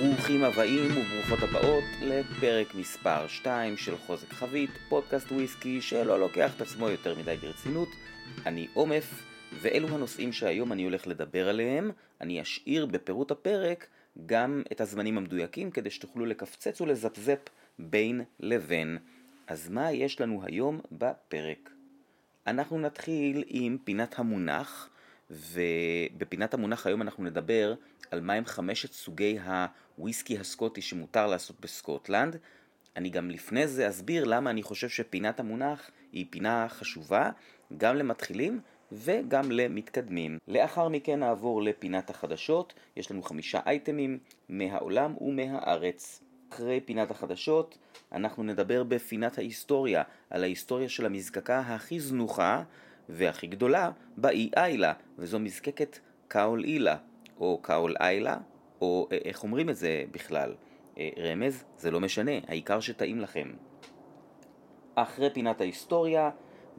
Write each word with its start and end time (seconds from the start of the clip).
ברוכים 0.00 0.44
הבאים 0.44 0.88
וברוכות 0.96 1.42
הבאות 1.42 1.84
לפרק 2.02 2.74
מספר 2.74 3.28
2 3.28 3.76
של 3.76 3.96
חוזק 3.96 4.32
חבית, 4.32 4.70
פודקאסט 4.88 5.32
וויסקי 5.32 5.80
שלא 5.80 6.20
לוקח 6.20 6.56
את 6.56 6.60
עצמו 6.60 6.88
יותר 6.88 7.14
מדי 7.14 7.36
ברצינות. 7.36 7.88
אני 8.46 8.66
עומף, 8.74 9.22
ואלו 9.52 9.88
הנושאים 9.88 10.32
שהיום 10.32 10.72
אני 10.72 10.84
הולך 10.84 11.06
לדבר 11.06 11.48
עליהם. 11.48 11.90
אני 12.20 12.42
אשאיר 12.42 12.86
בפירוט 12.86 13.30
הפרק 13.30 13.86
גם 14.26 14.62
את 14.72 14.80
הזמנים 14.80 15.18
המדויקים 15.18 15.70
כדי 15.70 15.90
שתוכלו 15.90 16.26
לקפצץ 16.26 16.80
ולזפזפ 16.80 17.48
בין 17.78 18.24
לבין. 18.40 18.98
אז 19.46 19.68
מה 19.68 19.92
יש 19.92 20.20
לנו 20.20 20.42
היום 20.44 20.80
בפרק? 20.92 21.70
אנחנו 22.46 22.78
נתחיל 22.78 23.44
עם 23.46 23.78
פינת 23.84 24.18
המונח, 24.18 24.88
ובפינת 25.30 26.54
המונח 26.54 26.86
היום 26.86 27.02
אנחנו 27.02 27.24
נדבר 27.24 27.74
על 28.10 28.20
מהם 28.20 28.44
חמשת 28.44 28.92
סוגי 28.92 29.38
הוויסקי 29.98 30.38
הסקוטי 30.38 30.82
שמותר 30.82 31.26
לעשות 31.26 31.60
בסקוטלנד. 31.60 32.36
אני 32.96 33.10
גם 33.10 33.30
לפני 33.30 33.68
זה 33.68 33.88
אסביר 33.88 34.24
למה 34.24 34.50
אני 34.50 34.62
חושב 34.62 34.88
שפינת 34.88 35.40
המונח 35.40 35.90
היא 36.12 36.26
פינה 36.30 36.66
חשובה 36.68 37.30
גם 37.76 37.96
למתחילים 37.96 38.60
וגם 38.92 39.52
למתקדמים. 39.52 40.38
לאחר 40.48 40.88
מכן 40.88 41.20
נעבור 41.20 41.62
לפינת 41.62 42.10
החדשות, 42.10 42.74
יש 42.96 43.10
לנו 43.10 43.22
חמישה 43.22 43.60
אייטמים 43.66 44.18
מהעולם 44.48 45.14
ומהארץ. 45.20 46.22
אחרי 46.52 46.80
פינת 46.80 47.10
החדשות 47.10 47.78
אנחנו 48.12 48.42
נדבר 48.42 48.82
בפינת 48.82 49.38
ההיסטוריה 49.38 50.02
על 50.30 50.42
ההיסטוריה 50.42 50.88
של 50.88 51.06
המזקקה 51.06 51.58
הכי 51.60 52.00
זנוחה 52.00 52.62
והכי 53.10 53.46
גדולה 53.46 53.90
באי 54.16 54.50
Islay, 54.56 54.92
וזו 55.18 55.38
מזקקת 55.38 55.98
Caol 56.28 56.64
Ila, 56.64 56.96
או 57.40 57.58
Caol 57.62 57.94
Ila, 58.00 58.36
או 58.80 59.08
אה, 59.12 59.18
איך 59.24 59.42
אומרים 59.42 59.70
את 59.70 59.76
זה 59.76 60.04
בכלל. 60.10 60.54
אה, 60.98 61.08
רמז, 61.18 61.64
זה 61.76 61.90
לא 61.90 62.00
משנה, 62.00 62.32
העיקר 62.48 62.80
שטעים 62.80 63.20
לכם. 63.20 63.50
אחרי 64.94 65.30
פינת 65.30 65.60
ההיסטוריה, 65.60 66.30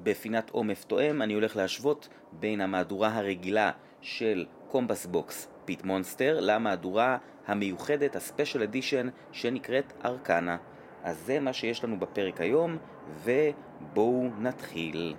בפינת 0.03 0.49
עומף 0.49 0.83
תואם, 0.83 1.21
אני 1.21 1.33
הולך 1.33 1.55
להשוות 1.55 2.09
בין 2.31 2.61
המהדורה 2.61 3.17
הרגילה 3.17 3.71
של 4.01 4.45
Compass 4.67 5.05
Box 5.05 5.47
Peat 5.65 5.83
Monster 5.83 6.39
למהדורה 6.41 7.17
המיוחדת, 7.47 8.15
ה 8.15 8.21
special 8.21 8.63
edition, 8.63 9.07
שנקראת 9.31 9.93
Arcana. 10.05 10.57
אז 11.03 11.17
זה 11.17 11.39
מה 11.39 11.53
שיש 11.53 11.83
לנו 11.83 11.99
בפרק 11.99 12.41
היום, 12.41 12.77
ובואו 13.23 14.29
נתחיל. 14.39 15.15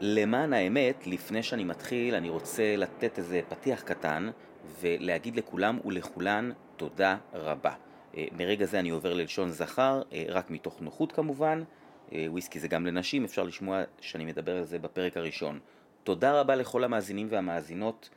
למען 0.00 0.52
האמת, 0.52 1.06
לפני 1.06 1.42
שאני 1.42 1.64
מתחיל, 1.64 2.14
אני 2.14 2.28
רוצה 2.28 2.76
לתת 2.76 3.18
איזה 3.18 3.40
פתיח 3.48 3.82
קטן 3.82 4.30
ולהגיד 4.80 5.36
לכולם 5.36 5.78
ולכולן 5.84 6.52
תודה 6.76 7.16
רבה. 7.34 7.72
אה, 8.16 8.26
מרגע 8.32 8.66
זה 8.66 8.80
אני 8.80 8.90
עובר 8.90 9.14
ללשון 9.14 9.50
זכר, 9.50 10.02
אה, 10.12 10.24
רק 10.28 10.50
מתוך 10.50 10.80
נוחות 10.80 11.12
כמובן. 11.12 11.62
אה, 12.12 12.26
וויסקי 12.28 12.58
זה 12.60 12.68
גם 12.68 12.86
לנשים, 12.86 13.24
אפשר 13.24 13.42
לשמוע 13.42 13.82
שאני 14.00 14.24
מדבר 14.24 14.56
על 14.56 14.64
זה 14.64 14.78
בפרק 14.78 15.16
הראשון. 15.16 15.58
תודה 16.04 16.40
רבה 16.40 16.56
לכל 16.56 16.84
המאזינים 16.84 17.26
והמאזינות. 17.30 18.10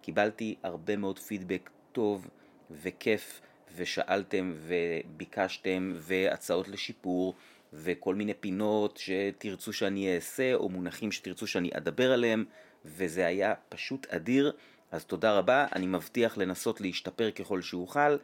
קיבלתי 0.00 0.54
הרבה 0.62 0.96
מאוד 0.96 1.18
פידבק 1.18 1.70
טוב 1.92 2.28
וכיף, 2.70 3.40
ושאלתם 3.76 4.52
וביקשתם 4.56 5.92
והצעות 5.96 6.68
לשיפור. 6.68 7.34
וכל 7.74 8.14
מיני 8.14 8.34
פינות 8.34 8.96
שתרצו 8.96 9.72
שאני 9.72 10.14
אעשה, 10.14 10.54
או 10.54 10.68
מונחים 10.68 11.12
שתרצו 11.12 11.46
שאני 11.46 11.70
אדבר 11.76 12.12
עליהם, 12.12 12.44
וזה 12.84 13.26
היה 13.26 13.54
פשוט 13.68 14.06
אדיר. 14.06 14.52
אז 14.92 15.04
תודה 15.04 15.38
רבה, 15.38 15.66
אני 15.74 15.86
מבטיח 15.86 16.38
לנסות 16.38 16.80
להשתפר 16.80 17.30
ככל 17.30 17.62
שאוכל. 17.62 18.16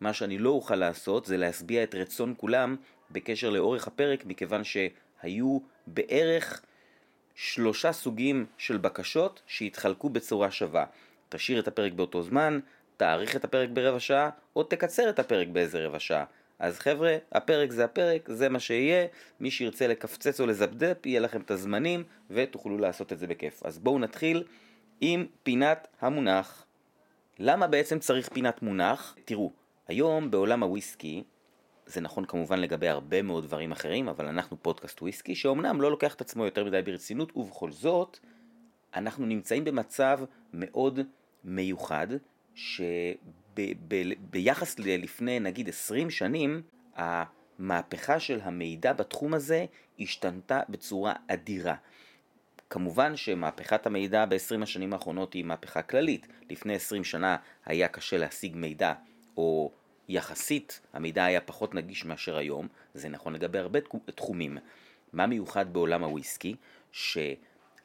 מה 0.00 0.12
שאני 0.12 0.38
לא 0.38 0.50
אוכל 0.50 0.76
לעשות 0.76 1.26
זה 1.26 1.36
להשביע 1.36 1.82
את 1.82 1.94
רצון 1.94 2.34
כולם 2.36 2.76
בקשר 3.10 3.50
לאורך 3.50 3.86
הפרק, 3.86 4.26
מכיוון 4.26 4.62
שהיו 4.64 5.58
בערך 5.86 6.62
שלושה 7.34 7.92
סוגים 7.92 8.46
של 8.58 8.76
בקשות 8.76 9.42
שהתחלקו 9.46 10.08
בצורה 10.08 10.50
שווה. 10.50 10.84
תשאיר 11.28 11.60
את 11.60 11.68
הפרק 11.68 11.92
באותו 11.92 12.22
זמן, 12.22 12.60
תאריך 12.96 13.36
את 13.36 13.44
הפרק 13.44 13.68
ברבע 13.72 14.00
שעה, 14.00 14.30
או 14.56 14.62
תקצר 14.62 15.10
את 15.10 15.18
הפרק 15.18 15.48
באיזה 15.48 15.86
רבע 15.86 15.98
שעה. 15.98 16.24
אז 16.58 16.78
חבר'ה, 16.78 17.16
הפרק 17.32 17.70
זה 17.70 17.84
הפרק, 17.84 18.28
זה 18.32 18.48
מה 18.48 18.60
שיהיה, 18.60 19.06
מי 19.40 19.50
שירצה 19.50 19.86
לקפצץ 19.86 20.40
או 20.40 20.46
לזפדפ, 20.46 21.06
יהיה 21.06 21.20
לכם 21.20 21.40
את 21.40 21.50
הזמנים 21.50 22.04
ותוכלו 22.30 22.78
לעשות 22.78 23.12
את 23.12 23.18
זה 23.18 23.26
בכיף. 23.26 23.62
אז 23.62 23.78
בואו 23.78 23.98
נתחיל 23.98 24.44
עם 25.00 25.26
פינת 25.42 25.88
המונח. 26.00 26.64
למה 27.38 27.66
בעצם 27.66 27.98
צריך 27.98 28.28
פינת 28.28 28.62
מונח? 28.62 29.16
תראו, 29.24 29.52
היום 29.88 30.30
בעולם 30.30 30.62
הוויסקי, 30.62 31.22
זה 31.86 32.00
נכון 32.00 32.24
כמובן 32.24 32.58
לגבי 32.58 32.88
הרבה 32.88 33.22
מאוד 33.22 33.44
דברים 33.44 33.72
אחרים, 33.72 34.08
אבל 34.08 34.26
אנחנו 34.26 34.62
פודקאסט 34.62 35.02
וויסקי, 35.02 35.34
שאומנם 35.34 35.80
לא 35.80 35.90
לוקח 35.90 36.14
את 36.14 36.20
עצמו 36.20 36.44
יותר 36.44 36.64
מדי 36.64 36.82
ברצינות, 36.82 37.36
ובכל 37.36 37.72
זאת, 37.72 38.18
אנחנו 38.94 39.26
נמצאים 39.26 39.64
במצב 39.64 40.20
מאוד 40.52 41.00
מיוחד, 41.44 42.06
ש... 42.54 42.80
ב- 43.58 43.72
ב- 43.88 44.12
ביחס 44.30 44.78
ללפני 44.78 45.40
נגיד 45.40 45.68
20 45.68 46.10
שנים, 46.10 46.62
המהפכה 46.94 48.20
של 48.20 48.40
המידע 48.42 48.92
בתחום 48.92 49.34
הזה 49.34 49.64
השתנתה 50.00 50.60
בצורה 50.68 51.12
אדירה. 51.28 51.74
כמובן 52.70 53.16
שמהפכת 53.16 53.86
המידע 53.86 54.24
ב-20 54.26 54.62
השנים 54.62 54.92
האחרונות 54.92 55.32
היא 55.32 55.44
מהפכה 55.44 55.82
כללית. 55.82 56.26
לפני 56.50 56.74
20 56.74 57.04
שנה 57.04 57.36
היה 57.66 57.88
קשה 57.88 58.16
להשיג 58.18 58.56
מידע, 58.56 58.92
או 59.36 59.72
יחסית 60.08 60.80
המידע 60.92 61.24
היה 61.24 61.40
פחות 61.40 61.74
נגיש 61.74 62.04
מאשר 62.04 62.36
היום, 62.36 62.68
זה 62.94 63.08
נכון 63.08 63.32
לגבי 63.32 63.58
הרבה 63.58 63.78
תחומים. 64.14 64.58
מה 65.12 65.26
מיוחד 65.26 65.72
בעולם 65.72 66.04
הוויסקי? 66.04 66.56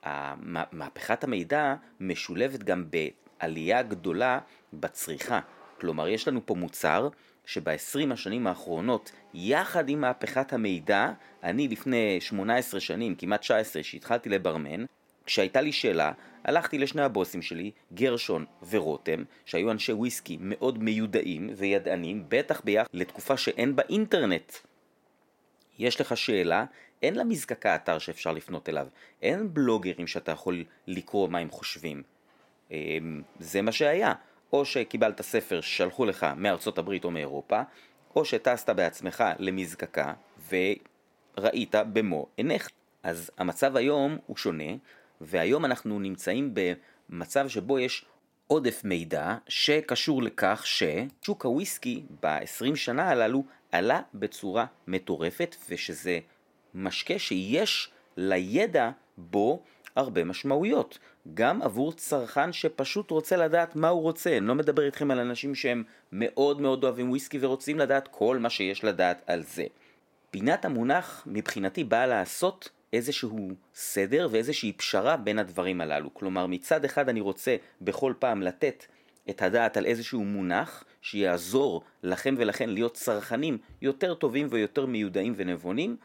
שמהפכת 0.04 1.24
המידע 1.24 1.76
משולבת 2.00 2.64
גם 2.64 2.86
בעלייה 2.90 3.82
גדולה 3.82 4.40
בצריכה. 4.74 5.40
כלומר, 5.84 6.08
יש 6.08 6.28
לנו 6.28 6.46
פה 6.46 6.56
מוצר 6.56 7.10
שב-20 7.46 8.14
השנים 8.14 8.48
האחרונות, 8.48 9.12
יחד 9.34 9.90
עם 9.90 10.02
מהפכת 10.02 10.54
המידע, 10.54 11.12
אני 11.44 11.68
לפני 11.68 12.22
18 12.22 12.80
שנים, 12.80 13.16
כמעט 13.16 13.42
19, 13.42 13.84
שהתחלתי 13.84 14.30
לברמן, 14.30 14.86
כשהייתה 15.26 15.62
לי 15.62 15.72
שאלה, 15.72 16.12
הלכתי 16.44 16.78
לשני 16.78 17.02
הבוסים 17.02 17.42
שלי, 17.42 17.72
גרשון 17.94 18.46
ורותם, 18.70 19.24
שהיו 19.46 19.72
אנשי 19.72 19.92
וויסקי 19.92 20.38
מאוד 20.42 20.84
מיודעים 20.84 21.50
וידענים, 21.58 22.26
בטח 22.28 22.62
ביחד 22.62 22.90
לתקופה 22.94 23.38
שאין 23.38 23.76
בה 23.76 23.84
אינטרנט. 23.90 24.54
יש 25.80 26.02
לך 26.02 26.18
שאלה, 26.18 26.66
אין 27.02 27.16
למזקקה 27.16 27.76
אתר 27.76 28.00
שאפשר 28.00 28.32
לפנות 28.32 28.70
אליו, 28.70 28.88
אין 29.22 29.54
בלוגרים 29.54 30.08
שאתה 30.08 30.32
יכול 30.32 30.64
לקרוא 30.88 31.30
מה 31.30 31.40
הם 31.40 31.50
חושבים. 31.50 32.04
אמ, 32.72 33.22
זה 33.40 33.62
מה 33.62 33.72
שהיה. 33.72 34.14
או 34.54 34.66
שקיבלת 34.66 35.22
ספר 35.22 35.62
ששלחו 35.62 36.06
לך 36.06 36.26
מארצות 36.36 36.78
הברית 36.78 37.04
או 37.04 37.12
מאירופה, 37.12 37.62
או 38.16 38.26
שטסת 38.26 38.70
בעצמך 38.70 39.24
למזקקה 39.40 40.14
וראית 40.50 41.76
במו 41.94 42.28
עיניך. 42.38 42.70
אז 43.04 43.32
המצב 43.38 43.78
היום 43.78 44.18
הוא 44.26 44.38
שונה, 44.38 44.74
והיום 45.22 45.66
אנחנו 45.66 46.00
נמצאים 46.00 46.54
במצב 46.54 47.48
שבו 47.48 47.80
יש 47.80 48.06
עודף 48.48 48.82
מידע 48.84 49.36
שקשור 49.48 50.24
לכך 50.24 50.64
ששוק 50.66 51.46
הוויסקי 51.46 52.04
ב-20 52.22 52.76
שנה 52.76 53.10
הללו 53.10 53.44
עלה 53.72 54.02
בצורה 54.14 54.66
מטורפת, 54.88 55.56
ושזה 55.70 56.20
משקה 56.74 57.20
שיש 57.20 57.92
לידע 58.18 58.90
בו 59.18 59.64
הרבה 59.96 60.24
משמעויות. 60.24 61.00
גם 61.34 61.62
עבור 61.62 61.94
צרכן 61.94 62.54
שפשוט 62.54 63.12
רוצה 63.12 63.38
לדעת 63.38 63.76
מה 63.76 63.90
הוא 63.90 64.02
רוצה. 64.02 64.38
אני 64.38 64.48
לא 64.48 64.56
מדבר 64.56 64.86
איתכם 64.86 65.12
על 65.12 65.20
אנשים 65.20 65.56
שהם 65.56 65.84
מאוד 66.12 66.62
מאוד 66.62 66.84
אוהבים 66.84 67.10
וויסקי 67.10 67.38
ורוצים 67.42 67.80
לדעת 67.80 68.08
כל 68.08 68.38
מה 68.38 68.50
שיש 68.50 68.84
לדעת 68.84 69.22
על 69.28 69.44
זה. 69.44 69.66
פינת 70.32 70.66
המונח 70.66 71.24
מבחינתי 71.28 71.84
באה 71.84 72.08
לעשות 72.08 72.70
איזשהו 72.94 73.50
סדר 73.76 74.28
ואיזושהי 74.32 74.74
פשרה 74.74 75.18
בין 75.18 75.40
הדברים 75.40 75.82
הללו. 75.82 76.14
כלומר, 76.14 76.48
מצד 76.48 76.86
אחד 76.86 77.10
אני 77.10 77.22
רוצה 77.22 77.56
בכל 77.82 78.14
פעם 78.20 78.42
לתת 78.42 78.86
את 79.30 79.42
הדעת 79.42 79.78
על 79.78 79.86
איזשהו 79.86 80.24
מונח 80.24 80.84
שיעזור 81.02 81.84
לכם 82.04 82.36
ולכן 82.38 82.70
להיות 82.70 82.94
צרכנים 82.94 83.58
יותר 83.82 84.14
טובים 84.14 84.48
ויותר 84.50 84.86
מיודעים 84.86 85.34
ונבונים, 85.38 85.98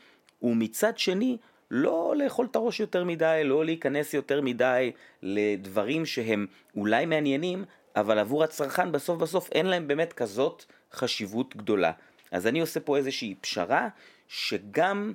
ומצד 0.43 0.99
שני 0.99 1.37
לא 1.71 2.15
לאכול 2.17 2.47
את 2.51 2.57
הראש 2.57 2.81
יותר 2.81 3.05
מדי, 3.05 3.43
לא 3.45 3.65
להיכנס 3.65 4.15
יותר 4.15 4.41
מדי 4.41 4.93
לדברים 5.23 6.07
שהם 6.07 6.47
אולי 6.77 7.07
מעניינים, 7.07 7.65
אבל 7.97 8.19
עבור 8.19 8.45
הצרכן 8.45 8.93
בסוף 8.93 9.19
בסוף 9.19 9.53
אין 9.53 9.67
להם 9.67 9.89
באמת 9.89 10.13
כזאת 10.13 10.65
חשיבות 10.93 11.57
גדולה. 11.57 11.93
אז 12.31 12.47
אני 12.47 12.61
עושה 12.61 12.81
פה 12.81 12.97
איזושהי 12.97 13.35
פשרה 13.41 13.89
שגם 14.29 15.13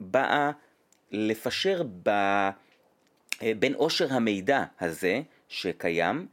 באה 0.00 0.50
לפשר 1.10 1.82
ב... 2.02 2.10
בין 3.58 3.74
עושר 3.74 4.12
המידע 4.12 4.64
הזה 4.80 5.22
שקיים, 5.48 6.26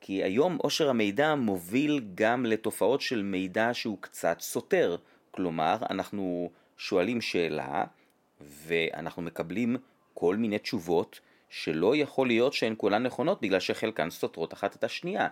כי 0.00 0.22
היום 0.22 0.56
עושר 0.62 0.88
המידע 0.88 1.34
מוביל 1.34 2.04
גם 2.14 2.46
לתופעות 2.46 3.00
של 3.00 3.22
מידע 3.22 3.70
שהוא 3.72 3.98
קצת 4.00 4.40
סותר. 4.40 4.96
כלומר, 5.30 5.76
אנחנו 5.90 6.50
שואלים 6.76 7.20
שאלה 7.20 7.84
ואנחנו 8.40 9.22
מקבלים 9.22 9.76
כל 10.14 10.36
מיני 10.36 10.58
תשובות 10.58 11.20
שלא 11.48 11.96
יכול 11.96 12.26
להיות 12.26 12.52
שהן 12.52 12.74
כולן 12.76 13.02
נכונות 13.02 13.40
בגלל 13.40 13.60
שחלקן 13.60 14.10
סותרות 14.10 14.52
אחת 14.54 14.76
את 14.76 14.84
השנייה. 14.84 15.28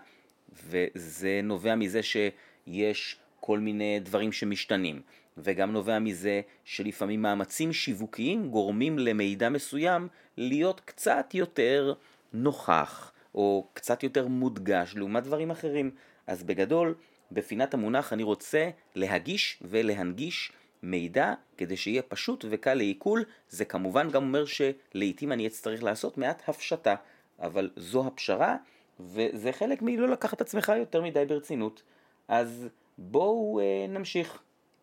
וזה 0.53 1.41
נובע 1.43 1.75
מזה 1.75 2.03
שיש 2.03 3.17
כל 3.41 3.59
מיני 3.59 4.01
דברים 4.01 4.33
שמשתנים, 4.33 5.03
וגם 5.39 5.73
נובע 5.73 5.99
מזה 5.99 6.41
שלפעמים 6.65 7.23
מאמצים 7.23 7.73
שיווקיים 7.73 8.51
גורמים 8.51 8.99
למידע 8.99 9.49
מסוים 9.49 10.09
להיות 10.37 10.81
קצת 10.81 11.35
יותר 11.35 11.95
נוכח, 12.33 13.13
או 13.35 13.67
קצת 13.75 14.03
יותר 14.03 14.29
מודגש 14.29 14.95
לעומת 14.97 15.23
דברים 15.23 15.51
אחרים. 15.51 15.91
אז 16.27 16.43
בגדול, 16.43 16.95
בפינת 17.33 17.75
המונח 17.75 18.13
אני 18.13 18.23
רוצה 18.23 18.71
להגיש 18.95 19.59
ולהנגיש 19.63 20.53
מידע 20.85 21.35
כדי 21.57 21.77
שיהיה 21.77 22.03
פשוט 22.03 22.45
וקל 22.51 22.75
לעיכול, 22.75 23.25
זה 23.49 23.65
כמובן 23.65 24.11
גם 24.11 24.23
אומר 24.23 24.45
שלעיתים 24.45 25.33
אני 25.33 25.47
אצטרך 25.47 25.83
לעשות 25.83 26.19
מעט 26.19 26.43
הפשטה, 26.49 26.95
אבל 27.41 27.71
זו 27.77 28.07
הפשרה 28.07 28.57
וזה 29.01 29.53
חלק 29.53 29.83
מלא 29.83 30.09
לקחת 30.09 30.41
עצמך 30.41 30.73
יותר 30.79 31.03
מדי 31.03 31.25
ברצינות. 31.25 31.83
אז 32.29 32.69
בואו 32.99 33.61
אה, 33.61 33.87
נמשיך. 33.89 34.43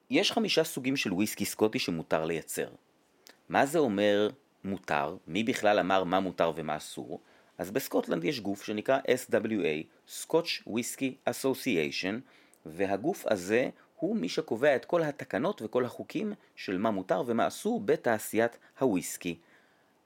יש 0.09 0.31
חמישה 0.31 0.63
סוגים 0.63 0.95
של 0.97 1.13
וויסקי 1.13 1.45
סקוטי 1.45 1.79
שמותר 1.79 2.25
לייצר. 2.25 2.69
מה 3.49 3.65
זה 3.65 3.79
אומר 3.79 4.29
מותר? 4.63 5.15
מי 5.27 5.43
בכלל 5.43 5.79
אמר 5.79 6.03
מה 6.03 6.19
מותר 6.19 6.51
ומה 6.55 6.77
אסור? 6.77 7.19
אז 7.57 7.71
בסקוטלנד 7.71 8.23
יש 8.23 8.39
גוף 8.39 8.63
שנקרא 8.63 8.99
SWA, 8.99 10.09
Scotch 10.09 10.67
Whisky 10.69 11.29
Association, 11.29 12.15
והגוף 12.65 13.25
הזה 13.27 13.69
הוא 14.01 14.15
מי 14.15 14.29
שקובע 14.29 14.75
את 14.75 14.85
כל 14.85 15.03
התקנות 15.03 15.61
וכל 15.61 15.85
החוקים 15.85 16.33
של 16.55 16.77
מה 16.77 16.91
מותר 16.91 17.23
ומה 17.25 17.47
אסור 17.47 17.81
בתעשיית 17.85 18.57
הוויסקי. 18.79 19.37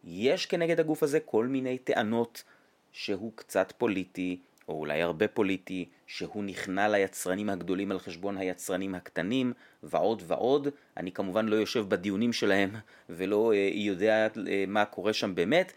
יש 0.03 0.45
כנגד 0.45 0.80
הגוף 0.80 1.03
הזה 1.03 1.19
כל 1.19 1.47
מיני 1.47 1.77
טענות 1.77 2.44
שהוא 2.92 3.31
קצת 3.36 3.74
פוליטי, 3.77 4.39
או 4.68 4.80
אולי 4.80 5.01
הרבה 5.01 5.27
פוליטי, 5.27 5.86
שהוא 6.07 6.44
נכנע 6.44 6.88
ליצרנים 6.88 7.50
הגדולים 7.50 7.92
על 7.92 8.00
חשבון 8.00 8.38
היצרנים 8.38 8.95
הקטנים, 8.95 9.53
ועוד 9.83 10.24
ועוד. 10.27 10.68
אני 10.97 11.12
כמובן 11.12 11.45
לא 11.45 11.56
יושב 11.56 11.86
בדיונים 11.89 12.33
שלהם 12.33 12.75
ולא 13.09 13.53
אה, 13.53 13.69
יודע 13.74 14.27
אה, 14.47 14.63
מה 14.68 14.86
קורה 14.86 15.13
שם 15.13 15.36
באמת. 15.36 15.74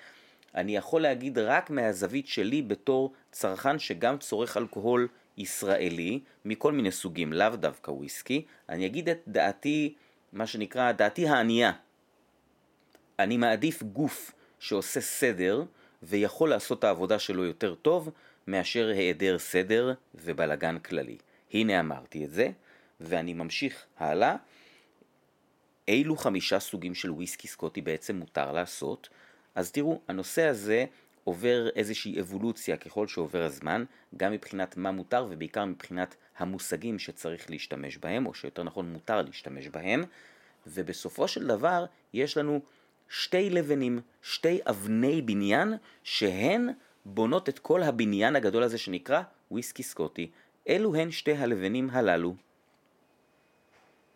אני 0.55 0.77
יכול 0.77 1.01
להגיד 1.01 1.39
רק 1.39 1.71
מהזווית 1.71 2.27
שלי 2.27 2.63
בתור 2.63 3.13
צרכן 3.31 3.79
שגם 3.79 4.19
צורך 4.19 4.57
אלכוהול 4.57 5.09
ישראלי, 5.39 6.21
מכל 6.45 6.73
מיני 6.73 6.93
סוגים, 6.93 7.33
לאו 7.33 7.57
דווקא 7.57 7.91
וויסקי. 7.91 8.45
אני 8.69 8.87
אגיד 8.87 9.09
את 9.09 9.21
דעתי, 9.29 9.95
מה 10.33 10.47
שנקרא, 10.47 10.93
דעתי 10.93 11.29
הענייה. 11.29 11.73
אני 13.19 13.37
מעדיף 13.37 13.83
גוף 13.83 14.33
שעושה 14.59 15.01
סדר, 15.01 15.65
ויכול 16.03 16.51
לעשות 16.51 16.79
את 16.79 16.85
העבודה 16.85 17.19
שלו 17.19 17.45
יותר 17.45 17.75
טוב 17.75 18.11
מאשר 18.47 18.87
היעדר 18.89 19.39
סדר 19.39 19.95
ובלגן 20.15 20.79
כללי. 20.79 21.19
הנה 21.53 21.81
אמרתי 21.81 22.25
את 22.25 22.31
זה, 22.31 22.51
ואני 23.01 23.35
ממשיך 23.35 23.87
הלאה. 23.99 24.37
אילו 25.89 26.17
חמישה 26.17 26.61
סוגים 26.61 26.95
של 26.95 27.11
וויסקי 27.11 27.49
סקוטי 27.49 27.81
בעצם 27.81 28.17
מותר 28.17 28.53
לעשות? 28.53 29.09
אז 29.55 29.73
תראו, 29.73 30.01
הנושא 30.09 30.43
הזה 30.43 30.85
עובר 31.29 31.69
איזושהי 31.77 32.21
אבולוציה 32.21 32.77
ככל 32.77 33.07
שעובר 33.07 33.43
הזמן, 33.43 33.85
גם 34.17 34.33
מבחינת 34.33 34.77
מה 34.77 34.91
מותר 34.91 35.27
ובעיקר 35.31 35.65
מבחינת 35.65 36.17
המושגים 36.39 36.99
שצריך 36.99 37.51
להשתמש 37.51 37.99
בהם, 37.99 38.27
או 38.27 38.35
שיותר 38.35 38.63
נכון 38.63 38.93
מותר 38.93 39.23
להשתמש 39.23 39.69
בהם, 39.69 40.05
ובסופו 40.67 41.29
של 41.29 41.47
דבר 41.47 41.85
יש 42.13 42.37
לנו 42.37 42.61
שתי 43.09 43.51
לבנים, 43.51 44.01
שתי 44.23 44.59
אבני 44.71 45.23
בניין, 45.23 45.75
שהן 46.03 46.69
בונות 47.05 47.49
את 47.49 47.59
כל 47.59 47.83
הבניין 47.83 48.37
הגדול 48.37 48.63
הזה 48.63 48.79
שנקרא 48.79 49.23
וויסקי 49.51 49.83
סקוטי. 49.83 50.31
אלו 50.69 50.95
הן 50.95 51.11
שתי 51.11 51.33
הלבנים 51.33 51.91
הללו. 51.91 52.35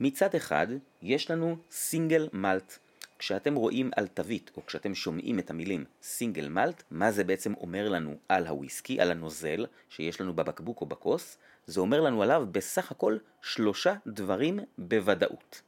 מצד 0.00 0.34
אחד, 0.34 0.66
יש 1.02 1.30
לנו 1.30 1.56
סינגל 1.70 2.28
מלט. 2.32 2.78
כשאתם 3.22 3.54
רואים 3.54 3.90
על 3.96 4.06
תווית, 4.06 4.50
או 4.56 4.66
כשאתם 4.66 4.94
שומעים 4.94 5.38
את 5.38 5.50
המילים 5.50 5.84
סינגל 6.02 6.48
מלט, 6.48 6.82
מה 6.90 7.12
זה 7.12 7.24
בעצם 7.24 7.54
אומר 7.54 7.88
לנו 7.88 8.16
על 8.28 8.46
הוויסקי, 8.46 9.00
על 9.00 9.10
הנוזל 9.10 9.66
שיש 9.88 10.20
לנו 10.20 10.34
בבקבוק 10.34 10.80
או 10.80 10.86
בכוס? 10.86 11.38
זה 11.66 11.80
אומר 11.80 12.00
לנו 12.00 12.22
עליו 12.22 12.46
בסך 12.52 12.90
הכל 12.90 13.18
שלושה 13.42 13.94
דברים 14.06 14.60
בוודאות. 14.78 15.62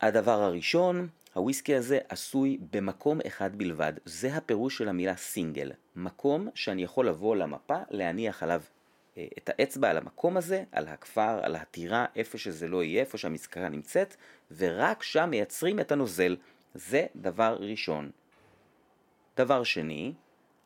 הדבר 0.00 0.42
הראשון, 0.42 1.08
הוויסקי 1.32 1.74
הזה 1.74 1.98
עשוי 2.08 2.58
במקום 2.70 3.18
אחד 3.26 3.56
בלבד, 3.56 3.92
זה 4.04 4.34
הפירוש 4.34 4.78
של 4.78 4.88
המילה 4.88 5.16
סינגל, 5.16 5.72
מקום 5.96 6.48
שאני 6.54 6.82
יכול 6.82 7.08
לבוא 7.08 7.36
למפה, 7.36 7.78
להניח 7.90 8.42
עליו 8.42 8.62
אה, 9.16 9.26
את 9.38 9.50
האצבע 9.52 9.90
על 9.90 9.98
המקום 9.98 10.36
הזה, 10.36 10.64
על 10.72 10.88
הכפר, 10.88 11.40
על 11.42 11.56
הטירה, 11.56 12.06
איפה 12.16 12.38
שזה 12.38 12.68
לא 12.68 12.84
יהיה, 12.84 13.00
איפה 13.00 13.18
שהמזכרה 13.18 13.68
נמצאת, 13.68 14.16
ורק 14.56 15.02
שם 15.02 15.30
מייצרים 15.30 15.80
את 15.80 15.92
הנוזל. 15.92 16.36
זה 16.74 17.06
דבר 17.16 17.56
ראשון. 17.60 18.10
דבר 19.36 19.62
שני, 19.62 20.12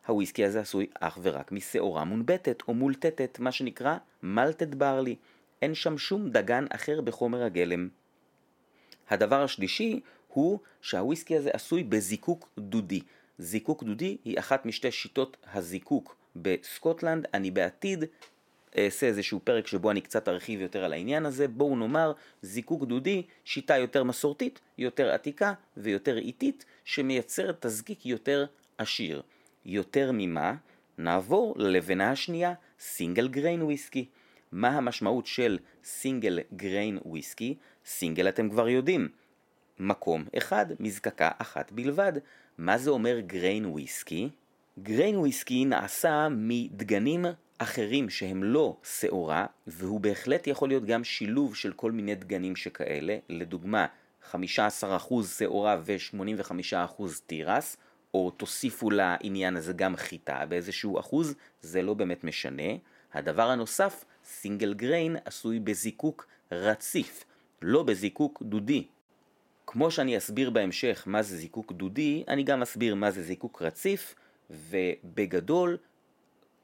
הוויסקי 0.07 0.45
הזה 0.45 0.59
עשוי 0.59 0.87
אך 0.99 1.19
ורק 1.21 1.51
משעורה 1.51 2.03
מונבטת 2.03 2.63
או 2.67 2.73
מולטטת, 2.73 3.39
מה 3.39 3.51
שנקרא 3.51 3.97
מלטד 4.23 4.75
ברלי. 4.75 5.15
אין 5.61 5.75
שם 5.75 5.97
שום 5.97 6.29
דגן 6.29 6.65
אחר 6.69 7.01
בחומר 7.01 7.43
הגלם. 7.43 7.89
הדבר 9.09 9.43
השלישי 9.43 9.99
הוא 10.27 10.59
שהוויסקי 10.81 11.37
הזה 11.37 11.49
עשוי 11.53 11.83
בזיקוק 11.83 12.49
דודי. 12.57 13.01
זיקוק 13.39 13.83
דודי 13.83 14.17
היא 14.25 14.39
אחת 14.39 14.65
משתי 14.65 14.91
שיטות 14.91 15.37
הזיקוק 15.53 16.15
בסקוטלנד. 16.35 17.27
אני 17.33 17.51
בעתיד 17.51 18.03
אעשה 18.77 19.07
איזשהו 19.07 19.39
פרק 19.43 19.67
שבו 19.67 19.91
אני 19.91 20.01
קצת 20.01 20.29
ארחיב 20.29 20.61
יותר 20.61 20.83
על 20.83 20.93
העניין 20.93 21.25
הזה. 21.25 21.47
בואו 21.47 21.75
נאמר 21.75 22.13
זיקוק 22.41 22.83
דודי, 22.83 23.23
שיטה 23.45 23.77
יותר 23.77 24.03
מסורתית, 24.03 24.59
יותר 24.77 25.11
עתיקה 25.11 25.53
ויותר 25.77 26.17
איטית, 26.17 26.65
שמייצרת 26.85 27.65
תזקיק 27.65 28.05
יותר 28.05 28.45
עשיר. 28.77 29.21
יותר 29.65 30.11
ממה? 30.13 30.53
נעבור 30.97 31.53
ללבנה 31.57 32.11
השנייה, 32.11 32.53
single 32.79 33.27
grain 33.27 33.61
whisky. 33.61 34.05
מה 34.51 34.69
המשמעות 34.69 35.27
של 35.27 35.57
single 35.83 36.39
grain 36.55 36.99
whisky? 37.05 37.55
single 37.85 38.29
אתם 38.29 38.49
כבר 38.49 38.69
יודעים. 38.69 39.09
מקום 39.79 40.25
אחד, 40.37 40.65
מזקקה 40.79 41.29
אחת 41.37 41.71
בלבד. 41.71 42.13
מה 42.57 42.77
זה 42.77 42.89
אומר 42.89 43.19
grain 43.19 43.65
whisky? 43.65 44.29
גריין 44.79 45.17
וויסקי 45.17 45.65
נעשה 45.65 46.27
מדגנים 46.31 47.25
אחרים 47.57 48.09
שהם 48.09 48.43
לא 48.43 48.77
שעורה, 48.83 49.45
והוא 49.67 49.99
בהחלט 49.99 50.47
יכול 50.47 50.69
להיות 50.69 50.85
גם 50.85 51.03
שילוב 51.03 51.55
של 51.55 51.73
כל 51.73 51.91
מיני 51.91 52.15
דגנים 52.15 52.55
שכאלה, 52.55 53.17
לדוגמה 53.29 53.85
15% 54.31 54.35
שעורה 55.37 55.77
ו-85% 55.85 57.03
תירס, 57.27 57.77
או 58.13 58.31
תוסיפו 58.31 58.89
לעניין 58.91 59.55
הזה 59.55 59.73
גם 59.73 59.95
חיטה 59.95 60.45
באיזשהו 60.45 60.99
אחוז, 60.99 61.35
זה 61.61 61.81
לא 61.81 61.93
באמת 61.93 62.23
משנה. 62.23 62.71
הדבר 63.13 63.49
הנוסף, 63.49 64.05
סינגל 64.25 64.73
גריין 64.73 65.17
עשוי 65.25 65.59
בזיקוק 65.59 66.27
רציף, 66.51 67.25
לא 67.61 67.83
בזיקוק 67.83 68.43
דודי. 68.43 68.87
כמו 69.67 69.91
שאני 69.91 70.17
אסביר 70.17 70.49
בהמשך 70.49 71.03
מה 71.05 71.21
זה 71.21 71.37
זיקוק 71.37 71.71
דודי, 71.71 72.23
אני 72.27 72.43
גם 72.43 72.61
אסביר 72.61 72.95
מה 72.95 73.11
זה 73.11 73.23
זיקוק 73.23 73.61
רציף, 73.61 74.15
ובגדול, 74.49 75.77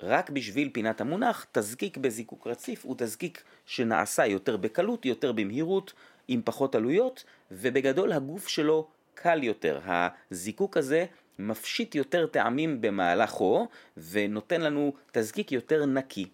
רק 0.03 0.29
בשביל 0.29 0.69
פינת 0.74 1.01
המונח, 1.01 1.45
תזקיק 1.51 1.98
בזיקוק 1.98 2.48
רציף 2.48 2.86
הוא 2.86 2.95
תזקיק 2.98 3.43
שנעשה 3.65 4.25
יותר 4.25 4.57
בקלות, 4.57 5.05
יותר 5.05 5.31
במהירות, 5.31 5.93
עם 6.27 6.41
פחות 6.45 6.75
עלויות, 6.75 7.24
ובגדול 7.51 8.12
הגוף 8.12 8.48
שלו 8.48 8.88
קל 9.13 9.43
יותר. 9.43 9.79
הזיקוק 9.83 10.77
הזה 10.77 11.05
מפשיט 11.39 11.95
יותר 11.95 12.27
טעמים 12.27 12.81
במהלכו, 12.81 13.67
ונותן 13.98 14.62
לנו 14.62 14.93
תזקיק 15.12 15.51
יותר 15.51 15.86
נקי. 15.86 16.27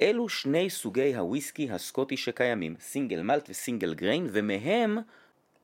אלו 0.00 0.28
שני 0.28 0.70
סוגי 0.70 1.16
הוויסקי 1.16 1.70
הסקוטי 1.70 2.16
שקיימים, 2.16 2.74
סינגל 2.80 3.22
מלט 3.22 3.50
וסינגל 3.50 3.94
גריין, 3.94 4.26
ומהם 4.30 4.98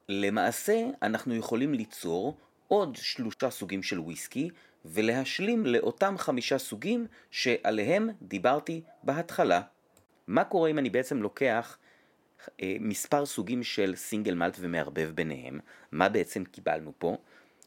למעשה 0.09 0.83
אנחנו 1.03 1.35
יכולים 1.35 1.75
ליצור 1.75 2.37
עוד 2.69 2.97
שלושה 2.97 3.51
סוגים 3.51 3.83
של 3.83 4.01
וויסקי 4.01 4.51
ולהשלים 4.85 5.67
לאותם 5.67 6.15
חמישה 6.19 6.59
סוגים 6.59 7.07
שעליהם 7.31 8.11
דיברתי 8.23 8.83
בהתחלה. 9.03 9.63
מה 10.27 10.45
קורה 10.45 10.71
אם 10.71 10.79
אני 10.79 10.91
בעצם 10.91 11.23
לוקח 11.23 11.79
אה, 12.63 12.77
מספר 12.81 13.27
סוגים 13.27 13.63
של 13.63 13.97
סינגל 13.97 14.35
מלט 14.35 14.57
ומערבב 14.61 15.11
ביניהם? 15.15 15.61
מה 15.93 16.09
בעצם 16.09 16.45
קיבלנו 16.45 16.93
פה? 16.99 17.17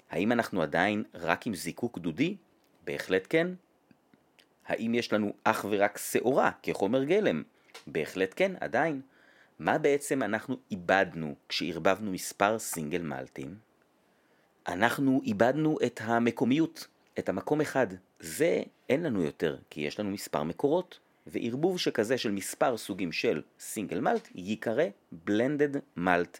האם 0.10 0.32
אנחנו 0.32 0.62
עדיין 0.62 1.04
רק 1.14 1.48
עם 1.48 1.56
זיקוק 1.56 1.98
דודי? 2.00 2.36
בהחלט 2.86 3.28
כן. 3.30 3.48
האם 4.68 4.96
יש 4.96 5.14
לנו 5.14 5.34
אך 5.44 5.66
ורק 5.70 5.98
שעורה 5.98 6.52
כחומר 6.64 7.04
גלם? 7.04 7.44
בהחלט 7.88 8.34
כן, 8.36 8.52
עדיין. 8.60 9.02
מה 9.60 9.78
בעצם 9.78 10.24
אנחנו 10.24 10.58
איבדנו 10.72 11.36
כשערבבנו 11.50 12.12
מספר 12.12 12.60
סינגל 12.60 13.02
מלטים? 13.02 13.56
אנחנו 14.68 15.22
איבדנו 15.24 15.78
את 15.86 16.02
המקומיות, 16.04 16.88
את 17.20 17.30
המקום 17.30 17.62
אחד. 17.62 17.88
זה 18.20 18.62
אין 18.90 19.04
לנו 19.04 19.24
יותר, 19.24 19.58
כי 19.70 19.82
יש 19.82 20.00
לנו 20.00 20.10
מספר 20.10 20.44
מקורות, 20.44 21.00
וערבוב 21.28 21.80
שכזה 21.80 22.18
של 22.18 22.32
מספר 22.32 22.78
סוגים 22.78 23.12
של 23.12 23.42
סינגל 23.60 24.00
מלט 24.00 24.28
ייקרא 24.36 24.84
בלנדד 25.12 25.80
מלט. 25.98 26.40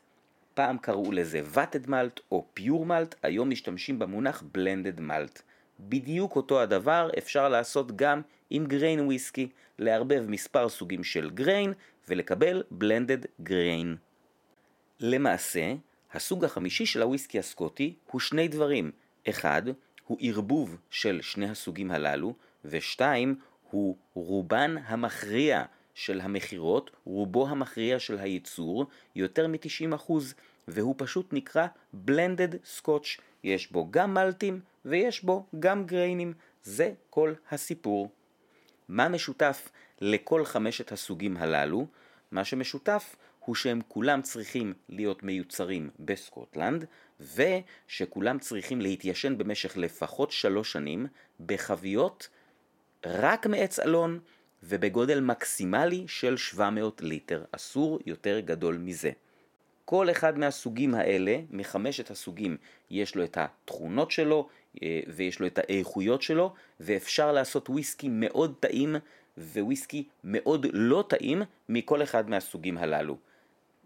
פעם 0.54 0.78
קראו 0.78 1.12
לזה 1.12 1.42
ואטד 1.44 1.90
מלט 1.90 2.20
או 2.32 2.46
פיור 2.54 2.86
מלט, 2.86 3.16
היום 3.24 3.50
משתמשים 3.50 4.00
במונח 4.00 4.44
בלנדד 4.52 5.00
מלט. 5.00 5.42
בדיוק 5.80 6.36
אותו 6.36 6.62
הדבר 6.62 7.10
אפשר 7.18 7.50
לעשות 7.50 7.96
גם 7.96 8.22
עם 8.50 8.66
גריין 8.66 9.00
וויסקי, 9.00 9.50
לערבב 9.80 10.26
מספר 10.28 10.70
סוגים 10.70 11.04
של 11.04 11.30
גריין 11.30 11.74
ולקבל 12.08 12.64
בלנדד 12.72 13.26
גריין. 13.42 13.96
למעשה, 15.00 15.74
הסוג 16.14 16.46
החמישי 16.46 16.86
של 16.86 17.02
הוויסקי 17.02 17.40
הסקוטי 17.40 17.96
הוא 18.12 18.22
שני 18.22 18.48
דברים. 18.48 18.92
אחד, 19.30 19.64
הוא 20.08 20.18
ערבוב 20.22 20.78
של 20.90 21.20
שני 21.22 21.50
הסוגים 21.50 21.92
הללו, 21.92 22.34
ושתיים, 22.66 23.36
הוא 23.72 23.98
רובן 24.14 24.76
המכריע 24.86 25.64
של 25.94 26.22
המכירות, 26.22 26.92
רובו 27.06 27.48
המכריע 27.48 28.00
של 28.00 28.18
הייצור, 28.18 28.86
יותר 29.16 29.48
מ-90%, 29.48 30.14
והוא 30.68 30.96
פשוט 30.98 31.34
נקרא 31.34 31.68
Blended 32.08 32.80
Scotch. 32.80 33.22
יש 33.44 33.72
בו 33.72 33.88
גם 33.92 34.14
מלטים 34.14 34.60
ויש 34.86 35.24
בו 35.24 35.46
גם 35.60 35.86
גריינים. 35.86 36.34
זה 36.64 36.92
כל 37.10 37.34
הסיפור. 37.52 38.12
מה 38.90 39.10
משותף 39.10 39.70
לכל 40.02 40.46
חמשת 40.46 40.92
הסוגים 40.92 41.38
הללו? 41.38 41.88
מה 42.32 42.46
שמשותף 42.46 43.16
הוא 43.48 43.56
שהם 43.56 43.82
כולם 43.88 44.22
צריכים 44.22 44.74
להיות 44.90 45.24
מיוצרים 45.24 45.90
בסקוטלנד, 46.00 46.86
ושכולם 47.20 48.40
צריכים 48.40 48.82
להתיישן 48.82 49.38
במשך 49.38 49.78
לפחות 49.78 50.32
שלוש 50.32 50.72
שנים 50.72 51.08
בחביות 51.46 52.30
רק 53.06 53.48
מעץ 53.48 53.80
אלון 53.80 54.20
ובגודל 54.64 55.20
מקסימלי 55.20 56.04
של 56.08 56.38
700 56.38 57.02
ליטר, 57.02 57.44
אסור 57.52 58.00
יותר 58.06 58.40
גדול 58.40 58.78
מזה. 58.78 59.12
כל 59.86 60.12
אחד 60.12 60.40
מהסוגים 60.40 60.96
האלה, 60.96 61.40
מחמשת 61.52 62.12
הסוגים, 62.12 62.58
יש 62.90 63.16
לו 63.16 63.24
את 63.24 63.38
התכונות 63.38 64.12
שלו 64.12 64.48
אה, 64.84 65.00
ויש 65.08 65.40
לו 65.40 65.48
את 65.48 65.58
האיכויות 65.58 66.22
שלו, 66.22 66.54
ואפשר 66.80 67.32
לעשות 67.32 67.70
וויסקי 67.70 68.08
מאוד 68.12 68.56
טעים 68.60 68.96
וויסקי 69.38 70.04
מאוד 70.24 70.66
לא 70.74 71.04
טעים 71.08 71.42
מכל 71.70 72.04
אחד 72.04 72.30
מהסוגים 72.30 72.78
הללו. 72.78 73.18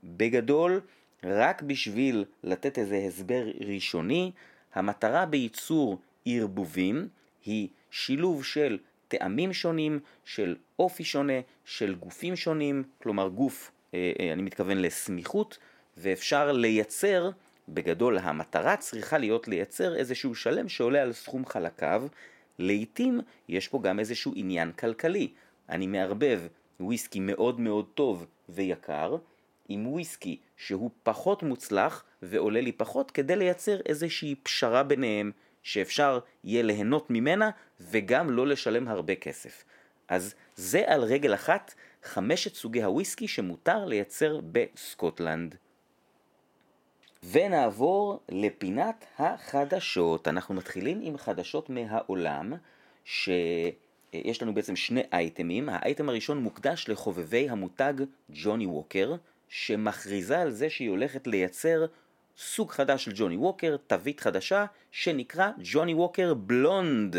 בגדול, 0.04 0.82
רק 1.24 1.62
בשביל 1.62 2.26
לתת 2.44 2.78
איזה 2.78 3.04
הסבר 3.08 3.44
ראשוני, 3.68 4.32
המטרה 4.74 5.26
בייצור 5.26 5.98
ערבובים 6.26 7.08
היא 7.46 7.68
שילוב 7.92 8.46
של 8.46 8.78
טעמים 9.08 9.54
שונים, 9.54 10.00
של 10.26 10.56
אופי 10.80 11.04
שונה, 11.04 11.34
של 11.66 11.96
גופים 11.96 12.36
שונים, 12.36 12.84
כלומר 13.04 13.28
גוף, 13.28 13.72
אה, 13.94 14.12
אה, 14.20 14.34
אני 14.34 14.42
מתכוון 14.42 14.78
לסמיכות, 14.78 15.58
ואפשר 15.98 16.52
לייצר, 16.52 17.30
בגדול 17.70 18.18
המטרה 18.18 18.78
צריכה 18.78 19.18
להיות 19.18 19.48
לייצר 19.48 19.96
איזשהו 19.96 20.36
שלם 20.36 20.70
שעולה 20.70 21.02
על 21.02 21.14
סכום 21.14 21.46
חלקיו, 21.46 22.04
לעתים 22.60 23.22
יש 23.50 23.68
פה 23.68 23.80
גם 23.82 24.00
איזשהו 24.00 24.34
עניין 24.36 24.72
כלכלי. 24.72 25.28
אני 25.70 25.88
מערבב 25.88 26.42
וויסקי 26.80 27.20
מאוד 27.20 27.60
מאוד 27.60 27.86
טוב 27.94 28.26
ויקר, 28.50 29.16
עם 29.70 29.88
וויסקי 29.88 30.38
שהוא 30.58 30.90
פחות 31.04 31.44
מוצלח 31.44 32.04
ועולה 32.22 32.62
לי 32.62 32.72
פחות 32.72 33.12
כדי 33.12 33.36
לייצר 33.36 33.80
איזושהי 33.86 34.36
פשרה 34.44 34.84
ביניהם 34.84 35.32
שאפשר 35.64 36.20
יהיה 36.44 36.64
ליהנות 36.64 37.10
ממנה 37.10 37.50
וגם 37.80 38.30
לא 38.30 38.48
לשלם 38.48 38.88
הרבה 38.88 39.16
כסף. 39.16 39.64
אז 40.08 40.36
זה 40.56 40.84
על 40.88 41.04
רגל 41.04 41.34
אחת 41.34 41.74
חמשת 42.04 42.56
סוגי 42.56 42.84
הוויסקי 42.84 43.28
שמותר 43.28 43.86
לייצר 43.86 44.40
בסקוטלנד. 44.52 45.56
ונעבור 47.32 48.20
לפינת 48.30 49.06
החדשות. 49.20 50.28
אנחנו 50.28 50.56
מתחילים 50.56 51.00
עם 51.04 51.18
חדשות 51.18 51.70
מהעולם, 51.70 52.54
שיש 53.06 54.42
לנו 54.42 54.54
בעצם 54.54 54.76
שני 54.76 55.02
אייטמים. 55.14 55.70
האייטם 55.70 56.10
הראשון 56.10 56.38
מוקדש 56.38 56.90
לחובבי 56.90 57.50
המותג 57.50 57.94
ג'וני 58.30 58.66
ווקר, 58.66 59.16
שמכריזה 59.52 60.40
על 60.40 60.52
זה 60.52 60.70
שהיא 60.70 60.90
הולכת 60.90 61.28
לייצר 61.28 61.86
סוג 62.38 62.72
חדש 62.72 63.06
של 63.06 63.12
ג'וני 63.16 63.38
ווקר, 63.38 63.76
תווית 63.88 64.20
חדשה, 64.20 64.66
שנקרא 64.92 65.50
Johnnie 65.64 65.94
Walker 65.94 66.34
Blonde. 66.34 67.16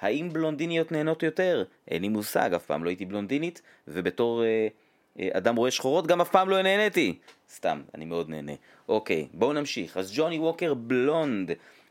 האם 0.00 0.32
בלונדיניות 0.32 0.92
נהנות 0.92 1.22
יותר? 1.22 1.64
אין 1.88 2.02
לי 2.02 2.08
מושג, 2.08 2.54
אף 2.54 2.66
פעם 2.66 2.84
לא 2.84 2.88
הייתי 2.88 3.04
בלונדינית, 3.04 3.62
ובתור 3.88 4.44
אה, 4.44 4.68
אה, 5.18 5.28
אדם 5.32 5.56
רואה 5.56 5.70
שחורות 5.70 6.06
גם 6.06 6.20
אף 6.20 6.30
פעם 6.30 6.48
לא 6.48 6.62
נהניתי. 6.62 7.18
סתם, 7.54 7.82
אני 7.94 8.04
מאוד 8.04 8.28
נהנה. 8.28 8.52
אוקיי, 8.88 9.28
בואו 9.34 9.52
נמשיך. 9.52 9.96
אז 9.96 10.12
Johnnie 10.16 10.38
Walker 10.38 10.74
Blonde 10.74 11.50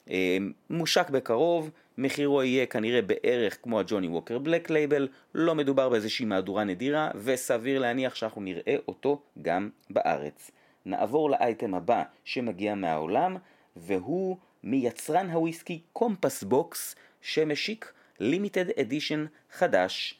אה, 0.10 0.38
מושק 0.70 1.10
בקרוב, 1.10 1.70
מחירו 1.98 2.44
יהיה 2.44 2.66
כנראה 2.66 3.02
בערך 3.02 3.58
כמו 3.64 3.80
ה 3.80 3.83
Johnnie 3.83 4.08
Walker 4.08 4.40
Black 4.40 4.70
Label, 4.70 5.08
לא 5.34 5.56
מדובר 5.56 5.90
באיזושהי 5.90 6.26
מהדורה 6.26 6.64
נדירה, 6.64 7.12
וסביר 7.16 7.80
להניח 7.80 8.16
שאנחנו 8.16 8.42
נראה 8.42 8.76
אותו 8.88 9.22
גם 9.42 9.70
בארץ. 9.90 10.52
נעבור 10.86 11.30
לאייטם 11.30 11.74
הבא 11.74 12.04
שמגיע 12.24 12.76
מהעולם, 12.76 13.38
והוא 13.76 14.38
מיצרן 14.64 15.30
הוויסקי 15.30 15.82
Compass 15.94 16.44
Box, 16.44 16.96
שמשיק 17.22 17.94
limited 18.20 18.70
edition 18.80 19.26
חדש. 19.52 20.20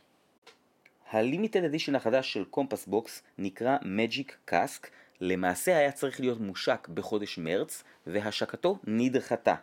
ה 1.12 1.18
limited 1.18 1.64
edition 1.64 1.96
החדש 1.96 2.34
של 2.34 2.46
Compass 2.46 2.88
Box 2.88 3.24
נקרא 3.38 3.78
Magic 3.82 4.38
Cask, 4.46 4.90
למעשה 5.22 5.78
היה 5.78 5.92
צריך 5.92 6.20
להיות 6.20 6.40
מושק 6.40 6.88
בחודש 6.94 7.38
מרץ, 7.38 7.84
והשקתו 8.08 8.80
נדחתה. 8.84 9.56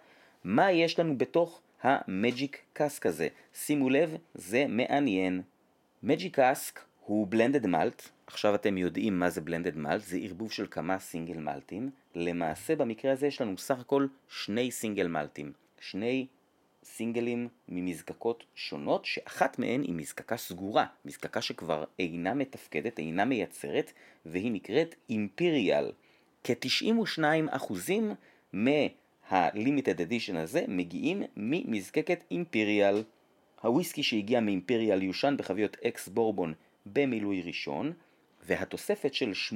מה 0.44 0.73
יש 0.73 0.99
לנו 0.99 1.18
בתוך 1.18 1.61
ה 1.84 1.97
Magic 1.97 2.62
Cask 2.72 3.06
הזה? 3.06 3.28
שימו 3.54 3.90
לב, 3.90 4.16
זה 4.34 4.66
מעניין. 4.68 5.42
Magic 6.02 6.34
Cask 6.34 6.80
הוא 7.04 7.26
blended 7.30 7.66
malt, 7.66 8.08
עכשיו 8.26 8.54
אתם 8.54 8.78
יודעים 8.78 9.18
מה 9.18 9.30
זה 9.30 9.40
blended 9.40 9.76
malt, 9.76 10.02
זה 10.02 10.18
ערבוב 10.22 10.52
של 10.52 10.66
כמה 10.70 10.98
סינגל 10.98 11.36
מלטים. 11.38 11.90
למעשה 12.14 12.76
במקרה 12.76 13.12
הזה 13.12 13.26
יש 13.26 13.40
לנו 13.40 13.58
סך 13.58 13.80
הכל 13.80 14.06
שני 14.28 14.70
סינגל 14.70 15.06
מלטים. 15.06 15.52
שני 15.80 16.26
סינגלים 16.84 17.48
ממזקקות 17.68 18.44
שונות, 18.54 19.04
שאחת 19.04 19.58
מהן 19.58 19.82
היא 19.82 19.94
מזקקה 19.94 20.36
סגורה, 20.36 20.86
מזקקה 21.04 21.42
שכבר 21.42 21.84
אינה 21.98 22.34
מתפקדת, 22.34 22.98
אינה 22.98 23.24
מייצרת, 23.24 23.92
והיא 24.26 24.52
נקראת 24.52 24.94
אימפיריאל. 25.10 25.92
כ-92% 26.44 27.72
מהלימיטד 29.30 30.00
אדישן 30.00 30.36
הזה 30.36 30.64
מגיעים 30.68 31.22
ממזקקת 31.36 32.24
אימפיריאל. 32.30 33.02
הוויסקי 33.62 34.02
שהגיע 34.02 34.40
מאימפיריאל 34.40 35.02
יושן 35.02 35.34
בחביות 35.38 35.76
אקס 35.86 36.08
בורבון 36.08 36.54
במילוי 36.86 37.42
ראשון, 37.42 37.92
והתוספת 38.46 39.14
של 39.14 39.32
8% 39.50 39.54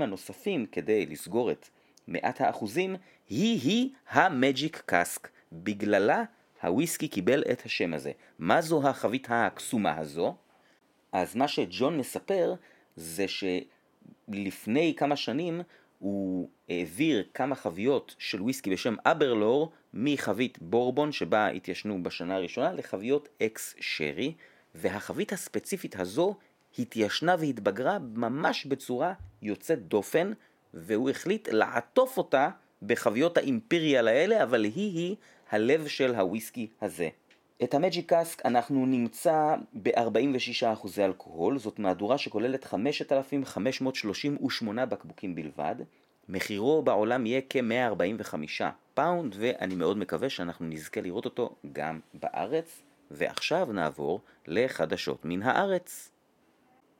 הנוספים 0.00 0.66
כדי 0.66 1.06
לסגור 1.06 1.50
את 1.50 1.68
מעט 2.08 2.40
האחוזים 2.40 2.96
היא-היא 3.28 3.90
המג'יק 4.08 4.82
קאסק. 4.86 5.28
בגללה 5.52 6.24
הוויסקי 6.62 7.08
קיבל 7.08 7.42
את 7.52 7.62
השם 7.66 7.94
הזה. 7.94 8.12
מה 8.38 8.60
זו 8.60 8.88
החבית 8.88 9.26
הקסומה 9.30 9.98
הזו? 9.98 10.36
אז 11.12 11.36
מה 11.36 11.48
שג'ון 11.48 11.98
מספר 11.98 12.54
זה 12.96 13.26
שלפני 13.28 14.94
כמה 14.96 15.16
שנים 15.16 15.60
הוא 15.98 16.50
העביר 16.68 17.24
כמה 17.34 17.54
חביות 17.54 18.14
של 18.18 18.42
וויסקי 18.42 18.70
בשם 18.70 18.94
אברלור 19.04 19.72
מחבית 19.94 20.58
בורבון 20.62 21.12
שבה 21.12 21.48
התיישנו 21.48 22.02
בשנה 22.02 22.34
הראשונה 22.34 22.72
לחביות 22.72 23.28
אקס 23.42 23.74
שרי 23.80 24.34
והחבית 24.74 25.32
הספציפית 25.32 26.00
הזו 26.00 26.34
התיישנה 26.78 27.36
והתבגרה 27.38 27.98
ממש 27.98 28.66
בצורה 28.66 29.12
יוצאת 29.42 29.88
דופן 29.88 30.32
והוא 30.74 31.10
החליט 31.10 31.48
לעטוף 31.48 32.18
אותה 32.18 32.48
בחביות 32.82 33.38
האימפריאל 33.38 34.08
האלה 34.08 34.42
אבל 34.42 34.64
היא-היא 34.64 35.16
הלב 35.50 35.86
של 35.86 36.14
הוויסקי 36.14 36.70
הזה. 36.82 37.08
את 37.62 37.74
ה 37.74 37.80
Magic 37.80 38.08
Cask 38.08 38.46
אנחנו 38.46 38.86
נמצא 38.86 39.54
ב-46% 39.82 40.86
אלכוהול, 40.98 41.58
זאת 41.58 41.78
מהדורה 41.78 42.18
שכוללת 42.18 42.64
5,538 42.64 44.86
בקבוקים 44.86 45.34
בלבד. 45.34 45.74
מחירו 46.28 46.82
בעולם 46.82 47.26
יהיה 47.26 47.40
כ-145 47.50 48.34
פאונד, 48.94 49.34
ואני 49.38 49.74
מאוד 49.74 49.98
מקווה 49.98 50.30
שאנחנו 50.30 50.66
נזכה 50.66 51.00
לראות 51.00 51.24
אותו 51.24 51.56
גם 51.72 52.00
בארץ. 52.14 52.82
ועכשיו 53.10 53.72
נעבור 53.72 54.20
לחדשות 54.46 55.24
מן 55.24 55.42
הארץ. 55.42 56.10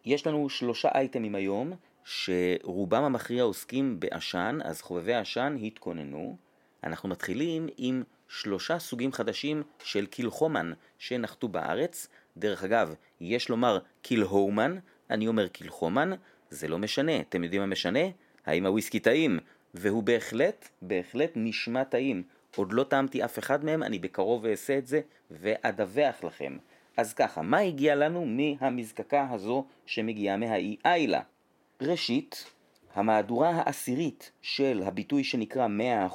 יש 0.04 0.26
לנו 0.26 0.48
שלושה 0.48 0.88
אייטמים 0.94 1.34
היום, 1.34 1.72
שרובם 2.04 3.02
המכריע 3.02 3.42
עוסקים 3.42 4.00
בעשן, 4.00 4.58
אז 4.64 4.82
חובבי 4.82 5.14
העשן 5.14 5.56
התכוננו. 5.62 6.36
אנחנו 6.84 7.08
מתחילים 7.08 7.68
עם 7.76 8.02
שלושה 8.28 8.78
סוגים 8.78 9.12
חדשים 9.12 9.62
של 9.84 10.06
קילחומן 10.06 10.72
שנחתו 10.98 11.48
בארץ. 11.48 12.08
דרך 12.36 12.64
אגב, 12.64 12.94
יש 13.20 13.48
לומר 13.48 13.78
קילהומן, 14.02 14.78
אני 15.10 15.28
אומר 15.28 15.48
קילחומן, 15.48 16.10
זה 16.50 16.68
לא 16.68 16.78
משנה. 16.78 17.20
אתם 17.20 17.44
יודעים 17.44 17.62
מה 17.62 17.66
משנה? 17.66 18.00
האם 18.46 18.66
הוויסקי 18.66 19.00
טעים? 19.00 19.38
והוא 19.74 20.02
בהחלט, 20.02 20.68
בהחלט 20.82 21.32
נשמע 21.36 21.84
טעים. 21.84 22.22
עוד 22.56 22.72
לא 22.72 22.84
טעמתי 22.84 23.24
אף 23.24 23.38
אחד 23.38 23.64
מהם, 23.64 23.82
אני 23.82 23.98
בקרוב 23.98 24.46
אעשה 24.46 24.78
את 24.78 24.86
זה 24.86 25.00
ואדווח 25.30 26.24
לכם. 26.24 26.56
אז 26.96 27.14
ככה, 27.14 27.42
מה 27.42 27.58
הגיע 27.58 27.94
לנו 27.94 28.26
מהמזקקה 28.26 29.26
הזו 29.30 29.66
שמגיעה 29.86 30.36
מהאי 30.36 30.76
איילה? 30.84 31.20
ראשית, 31.80 32.50
המהדורה 32.96 33.50
העשירית 33.50 34.30
של 34.42 34.82
הביטוי 34.86 35.24
שנקרא 35.24 35.66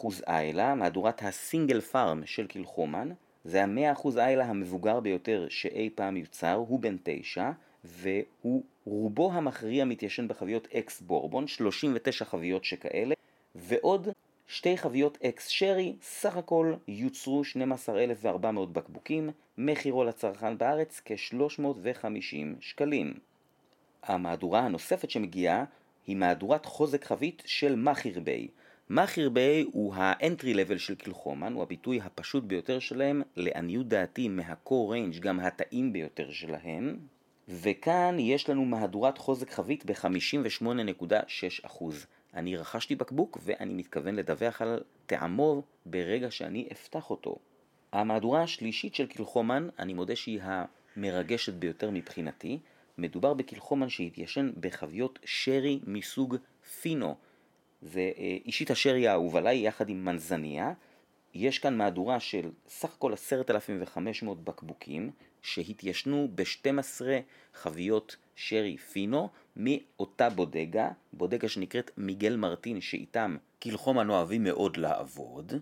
100% 0.02 0.08
איילה, 0.28 0.76
מהדורת 0.76 1.22
הסינגל 1.24 1.82
פארם 1.82 2.22
של 2.26 2.48
קילחומן, 2.48 3.10
זה 3.44 3.64
ה-100% 3.64 4.08
איילה 4.18 4.46
המבוגר 4.46 5.00
ביותר 5.00 5.48
שאי 5.50 5.90
פעם 5.96 6.18
יוצר, 6.18 6.54
הוא 6.54 6.80
בן 6.80 6.96
תשע, 7.04 7.52
והוא 7.84 8.64
רובו 8.86 9.32
המכריע 9.34 9.86
מתיישן 9.86 10.28
בחביות 10.28 10.68
אקס 10.76 11.02
בורבון, 11.02 11.48
39 11.48 12.26
חביות 12.26 12.66
שכאלה, 12.66 13.16
ועוד 13.56 14.08
שתי 14.48 14.78
חביות 14.78 15.18
ex 15.24 15.48
sherry, 15.48 15.96
סך 16.02 16.38
הכל 16.38 16.74
יוצרו 16.88 17.44
12,400 17.44 18.74
בקבוקים, 18.74 19.30
מחירו 19.58 20.04
לצרכן 20.04 20.58
בארץ 20.58 21.02
כ-350 21.06 22.36
שקלים. 22.60 23.14
המהדורה 24.04 24.60
הנוספת 24.60 25.10
שמגיעה 25.10 25.66
היא 26.08 26.16
מהדורת 26.16 26.66
חוזק 26.66 27.06
חבית 27.06 27.44
של 27.46 27.76
Machir 27.76 28.20
Bay. 28.20 28.48
Machir 28.90 29.30
Bay 29.30 29.66
הוא 29.72 29.94
ה 29.96 30.05
entry 30.05 30.54
level 30.54 30.78
של 30.78 30.96
Kilchoman, 30.96 31.54
הוא 31.54 31.64
הביטוי 31.64 32.02
הפשוט 32.02 32.44
ביותר 32.44 32.80
שלהם, 32.80 33.22
לעניות 33.36 33.88
דעתי 33.88 34.30
מה 34.30 34.51
core 34.51 34.94
range 34.94 35.20
גם 35.20 35.40
הטעים 35.40 35.94
ביותר 35.94 36.32
שלהם. 36.32 36.98
וכאן 37.50 38.20
יש 38.20 38.50
לנו 38.50 38.66
מהדורת 38.66 39.18
חוזק 39.18 39.52
חבית 39.52 39.86
ב-58.6%. 39.86 41.84
אני 42.34 42.58
רכשתי 42.58 42.96
בקבוק 42.96 43.38
ואני 43.44 43.74
מתכוון 43.74 44.16
לדווח 44.16 44.62
על 44.62 44.80
טעמו 45.06 45.64
ברגע 45.86 46.32
שאני 46.32 46.68
אפתח 46.72 47.10
אותו. 47.10 47.38
המהדורה 47.92 48.44
השלישית 48.44 48.96
של 48.96 49.08
קילחומן, 49.08 49.68
אני 49.80 49.94
מודה 49.94 50.16
שהיא 50.16 50.42
המרגשת 50.44 51.54
ביותר 51.54 51.90
מבחינתי. 51.92 52.60
מדובר 53.02 53.34
בקילחומן 53.34 53.90
שהתיישן 53.90 54.52
בחביות 54.60 55.20
שרי 55.26 55.80
מסוג 55.88 56.36
פינו. 56.82 57.16
זה 57.82 58.12
אה, 58.18 58.38
אישית 58.46 58.72
השרי 58.72 59.08
האהוב 59.08 59.36
עליי 59.36 59.68
יחד 59.68 59.90
עם 59.90 60.06
מנזניה. 60.06 60.74
יש 61.34 61.60
כאן 61.60 61.78
מהדורה 61.78 62.20
של 62.20 62.52
סך 62.70 62.94
הכל 62.94 63.14
10,500 63.14 64.44
בקבוקים 64.44 65.12
שהתיישנו 65.42 66.28
ב-12 66.36 67.02
חביות 67.54 68.16
שרי 68.36 68.78
פינו 68.78 69.30
מאותה 69.56 70.30
בודגה, 70.30 70.90
בודגה 71.14 71.50
שנקראת 71.50 71.92
מיגל 71.98 72.36
מרטין 72.36 72.82
שאיתם 72.82 73.38
קילחומן 73.60 74.10
אוהבים 74.10 74.44
מאוד 74.44 74.78
לעבוד. 74.78 75.54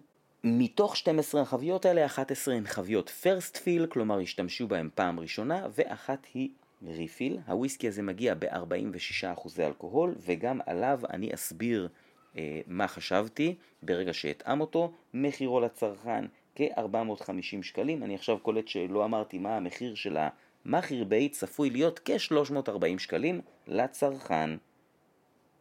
מתוך 0.43 0.98
12 0.98 1.41
החביות 1.41 1.86
האלה, 1.86 2.05
11 2.05 2.53
הן 2.53 2.65
חביות 2.65 3.10
פרסט 3.10 3.58
פיל, 3.58 3.86
כלומר 3.86 4.19
השתמשו 4.19 4.67
בהן 4.67 4.89
פעם 4.96 5.19
ראשונה, 5.19 5.67
ואחת 5.75 6.27
היא 6.34 6.50
ריפיל. 6.88 7.38
הוויסקי 7.48 7.88
הזה 7.88 8.01
מגיע 8.01 8.33
ב-46% 8.39 9.50
אלכוהול, 9.59 10.15
וגם 10.19 10.60
עליו 10.65 10.99
אני 11.10 11.34
אסביר 11.34 11.89
אה, 12.38 12.62
מה 12.67 12.88
חשבתי 12.88 13.56
ברגע 13.84 14.13
שאתאם 14.13 14.62
אותו. 14.62 14.91
מחירו 15.13 15.60
לצרכן 15.60 16.25
כ-450 16.56 17.63
שקלים. 17.63 18.04
אני 18.04 18.15
עכשיו 18.15 18.39
קולט 18.39 18.67
שלא 18.67 19.06
אמרתי 19.06 19.38
מה 19.38 19.58
המחיר 19.58 19.95
של 19.95 20.17
המאכיר 20.65 21.04
ביי, 21.04 21.30
צפוי 21.30 21.69
להיות 21.69 21.99
כ-340 22.06 22.99
שקלים 22.99 23.41
לצרכן. 23.67 24.49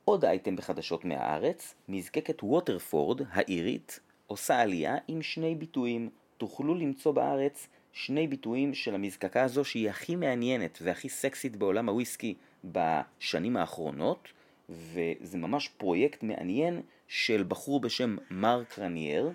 עוד 0.05 0.25
אייטם 0.25 0.57
בחדשות 0.57 1.05
מהארץ, 1.05 1.75
מזקקת 1.89 2.43
ווטרפורד 2.43 3.21
האירית 3.31 4.01
עושה 4.27 4.61
עלייה 4.61 4.97
עם 5.09 5.23
שני 5.23 5.55
ביטויים. 5.55 6.11
תוכלו 6.37 6.75
למצוא 6.75 7.13
בארץ 7.13 7.69
שני 7.99 8.27
ביטויים 8.27 8.75
של 8.75 8.95
המזקקה 8.95 9.43
הזו 9.43 9.65
שהיא 9.65 9.91
הכי 9.91 10.17
מעניינת 10.17 10.79
והכי 10.83 11.09
סקסית 11.09 11.57
בעולם 11.57 11.89
הוויסקי 11.89 12.35
בשנים 12.65 13.57
האחרונות 13.57 14.29
וזה 14.69 15.39
ממש 15.39 15.69
פרויקט 15.69 16.23
מעניין 16.23 16.83
של 17.09 17.45
בחור 17.49 17.81
בשם 17.81 18.17
מרק 18.31 18.79
רניאר 18.79 19.31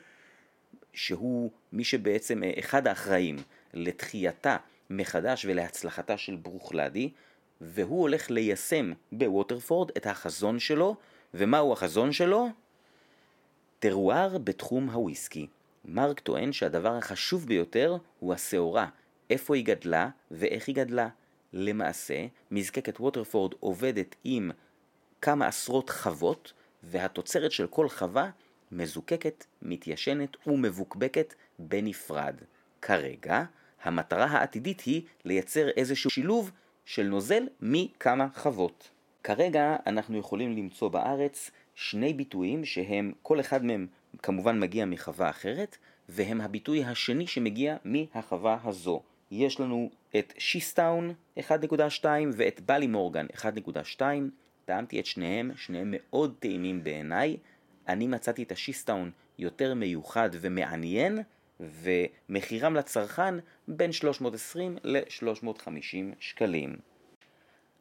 שהוא 0.93 1.51
מי 1.73 1.83
שבעצם 1.83 2.43
אה, 2.43 2.51
אחד 2.59 2.87
האחראים 2.87 3.35
לתחייתה 3.73 4.57
מחדש 4.89 5.45
ולהצלחתה 5.45 6.17
של 6.17 6.35
ברוכלדי 6.35 7.09
והוא 7.61 8.01
הולך 8.01 8.31
ליישם 8.31 8.91
בווטרפורד 9.11 9.91
את 9.97 10.05
החזון 10.05 10.59
שלו 10.59 10.95
ומהו 11.33 11.73
החזון 11.73 12.11
שלו? 12.11 12.47
טרואר 13.79 14.37
בתחום 14.37 14.89
הוויסקי. 14.89 15.47
מרק 15.85 16.19
טוען 16.19 16.53
שהדבר 16.53 16.95
החשוב 16.95 17.45
ביותר 17.45 17.97
הוא 18.19 18.33
השעורה, 18.33 18.87
איפה 19.29 19.55
היא 19.55 19.65
גדלה 19.65 20.09
ואיך 20.31 20.67
היא 20.67 20.75
גדלה. 20.75 21.09
למעשה, 21.53 22.25
מזקקת 22.51 22.99
ווטרפורד 22.99 23.53
עובדת 23.59 24.15
עם 24.23 24.51
כמה 25.21 25.47
עשרות 25.47 25.89
חוות, 25.89 26.53
והתוצרת 26.83 27.51
של 27.51 27.67
כל 27.67 27.89
חווה 27.89 28.29
מזוקקת, 28.71 29.45
מתיישנת 29.61 30.47
ומבוקבקת 30.47 31.33
בנפרד. 31.59 32.35
כרגע, 32.81 33.43
המטרה 33.83 34.25
העתידית 34.25 34.81
היא 34.81 35.01
לייצר 35.25 35.69
איזשהו 35.69 36.09
שילוב 36.09 36.51
של 36.85 37.03
נוזל 37.03 37.43
מכמה 37.61 38.27
חוות. 38.35 38.89
כרגע 39.23 39.75
אנחנו 39.87 40.17
יכולים 40.17 40.57
למצוא 40.57 40.89
בארץ 40.89 41.51
שני 41.75 42.13
ביטויים 42.13 42.65
שהם, 42.65 43.13
כל 43.21 43.39
אחד 43.39 43.65
מהם 43.65 43.87
כמובן 44.21 44.59
מגיע 44.59 44.85
מחווה 44.85 45.29
אחרת, 45.29 45.77
והם 46.09 46.41
הביטוי 46.41 46.83
השני 46.83 47.27
שמגיע 47.27 47.77
מהחווה 47.85 48.57
הזו. 48.63 49.01
יש 49.31 49.59
לנו 49.59 49.89
את 50.19 50.33
שיסטאון 50.37 51.13
1.2 51.39 52.05
ואת 52.33 52.61
בלי 52.61 52.87
מורגן 52.87 53.25
1.2, 53.35 54.01
טעמתי 54.65 54.99
את 54.99 55.05
שניהם, 55.05 55.51
שניהם 55.55 55.87
מאוד 55.91 56.35
טעימים 56.39 56.83
בעיניי. 56.83 57.37
אני 57.87 58.07
מצאתי 58.07 58.43
את 58.43 58.51
השיסטאון 58.51 59.11
יותר 59.37 59.73
מיוחד 59.73 60.29
ומעניין, 60.33 61.19
ומחירם 61.59 62.75
לצרכן 62.75 63.35
בין 63.67 63.91
320 63.91 64.77
ל-350 64.83 66.15
שקלים. 66.19 66.75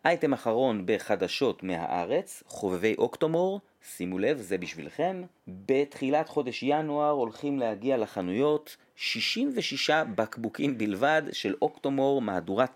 אייטם 0.05 0.33
אחרון 0.33 0.83
בחדשות 0.87 1.63
מהארץ, 1.63 2.43
חובבי 2.47 2.95
אוקטומור, 2.99 3.61
שימו 3.83 4.19
לב, 4.19 4.39
זה 4.39 4.59
בשבילכם. 4.59 5.23
בתחילת 5.49 6.29
חודש 6.29 6.63
ינואר 6.63 7.11
הולכים 7.11 7.59
להגיע 7.59 7.97
לחנויות 7.97 8.77
66 8.97 9.91
בקבוקים 9.91 10.79
בלבד 10.79 11.23
של 11.33 11.55
אוקטומור 11.63 12.23
מהדורה 12.23 12.67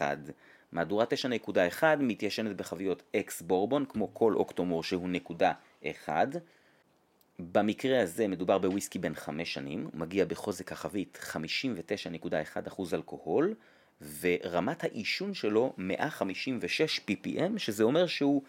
9.1. 0.00 0.02
מהדורה 0.72 1.04
9.1 1.80 1.82
מתיישנת 1.98 2.56
בחביות 2.56 3.02
אקס 3.16 3.42
בורבון, 3.42 3.84
כמו 3.84 4.14
כל 4.14 4.34
אוקטומור 4.34 4.82
שהוא 4.82 5.08
נקודה 5.08 5.52
1. 5.90 6.28
במקרה 7.38 8.02
הזה 8.02 8.28
מדובר 8.28 8.58
בוויסקי 8.58 8.98
בן 8.98 9.14
5 9.14 9.54
שנים, 9.54 9.90
מגיע 9.94 10.24
בחוזק 10.24 10.72
החבית 10.72 11.18
59.1% 11.32 12.94
אלכוהול, 12.94 13.54
ורמת 14.20 14.84
העישון 14.84 15.34
שלו 15.34 15.72
156 15.78 17.00
ppm, 17.10 17.58
שזה 17.58 17.84
אומר 17.84 18.06
שהוא 18.06 18.42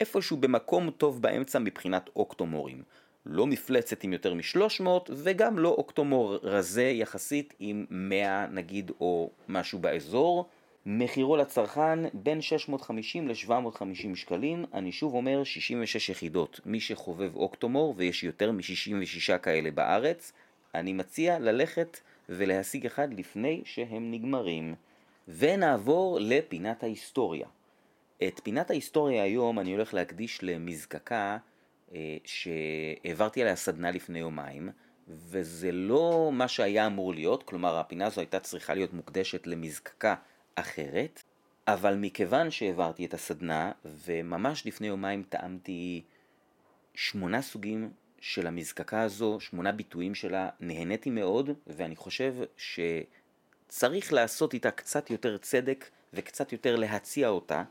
איפשהו 0.00 0.36
במקום 0.36 0.90
טוב 0.90 1.22
באמצע 1.22 1.58
מבחינת 1.58 2.10
אוקטומורים. 2.16 2.82
לא 3.26 3.46
מפלצת 3.46 4.04
עם 4.04 4.12
יותר 4.12 4.34
מ-300 4.34 4.88
וגם 5.10 5.58
לא 5.58 5.68
אוקטומור 5.68 6.36
רזה 6.42 6.84
יחסית 6.84 7.54
עם 7.58 7.86
100 7.90 8.46
נגיד 8.46 8.90
או 9.00 9.30
משהו 9.48 9.78
באזור. 9.78 10.48
מחירו 10.86 11.36
לצרכן 11.36 11.98
בין 12.14 12.40
650 12.40 13.28
ל-750 13.28 14.14
שקלים, 14.16 14.64
אני 14.74 14.92
שוב 14.92 15.14
אומר 15.14 15.44
66 15.44 16.08
יחידות. 16.08 16.60
מי 16.66 16.80
שחובב 16.80 17.36
אוקטומור 17.36 17.94
ויש 17.96 18.24
יותר 18.24 18.52
מ-66 18.52 19.38
כאלה 19.38 19.70
בארץ, 19.70 20.32
אני 20.74 20.92
מציע 20.92 21.38
ללכת 21.38 22.00
ולהשיג 22.28 22.86
אחד 22.86 23.14
לפני 23.14 23.62
שהם 23.64 24.10
נגמרים. 24.10 24.74
ונעבור 25.28 26.18
לפינת 26.20 26.82
ההיסטוריה. 26.82 27.46
את 28.28 28.40
פינת 28.42 28.70
ההיסטוריה 28.70 29.22
היום 29.22 29.58
אני 29.58 29.72
הולך 29.72 29.94
להקדיש 29.94 30.42
למזקקה 30.42 31.38
אה, 31.94 32.16
שהעברתי 32.24 33.42
עליה 33.42 33.56
סדנה 33.56 33.90
לפני 33.90 34.18
יומיים, 34.18 34.68
וזה 35.08 35.72
לא 35.72 36.30
מה 36.32 36.48
שהיה 36.48 36.86
אמור 36.86 37.14
להיות, 37.14 37.42
כלומר 37.42 37.76
הפינה 37.76 38.06
הזו 38.06 38.20
הייתה 38.20 38.40
צריכה 38.40 38.74
להיות 38.74 38.92
מוקדשת 38.92 39.46
למזקקה 39.46 40.14
אחרת, 40.54 41.22
אבל 41.66 41.96
מכיוון 41.96 42.50
שהעברתי 42.50 43.06
את 43.06 43.14
הסדנה, 43.14 43.72
וממש 43.84 44.66
לפני 44.66 44.86
יומיים 44.86 45.22
טעמתי 45.22 46.02
שמונה 46.94 47.42
סוגים 47.42 47.90
של 48.22 48.46
המזקקה 48.46 49.02
הזו, 49.02 49.40
שמונה 49.40 49.72
ביטויים 49.72 50.14
שלה, 50.14 50.48
נהניתי 50.60 51.10
מאוד, 51.10 51.50
ואני 51.66 51.96
חושב 51.96 52.34
שצריך 52.56 54.12
לעשות 54.12 54.54
איתה 54.54 54.70
קצת 54.70 55.10
יותר 55.10 55.38
צדק 55.38 55.90
וקצת 56.14 56.52
יותר 56.52 56.76
להציע 56.76 57.28
אותה 57.28 57.62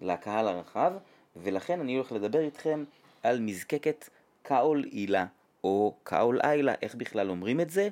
לקהל 0.00 0.48
הרחב, 0.48 0.92
ולכן 1.36 1.80
אני 1.80 1.94
הולך 1.96 2.12
לדבר 2.12 2.40
איתכם 2.40 2.84
על 3.22 3.40
מזקקת 3.40 4.08
קאול 4.42 4.84
אילה, 4.92 5.26
או 5.64 5.94
קאול 6.02 6.40
אילה, 6.44 6.74
איך 6.82 6.94
בכלל 6.94 7.30
אומרים 7.30 7.60
את 7.60 7.70
זה? 7.70 7.88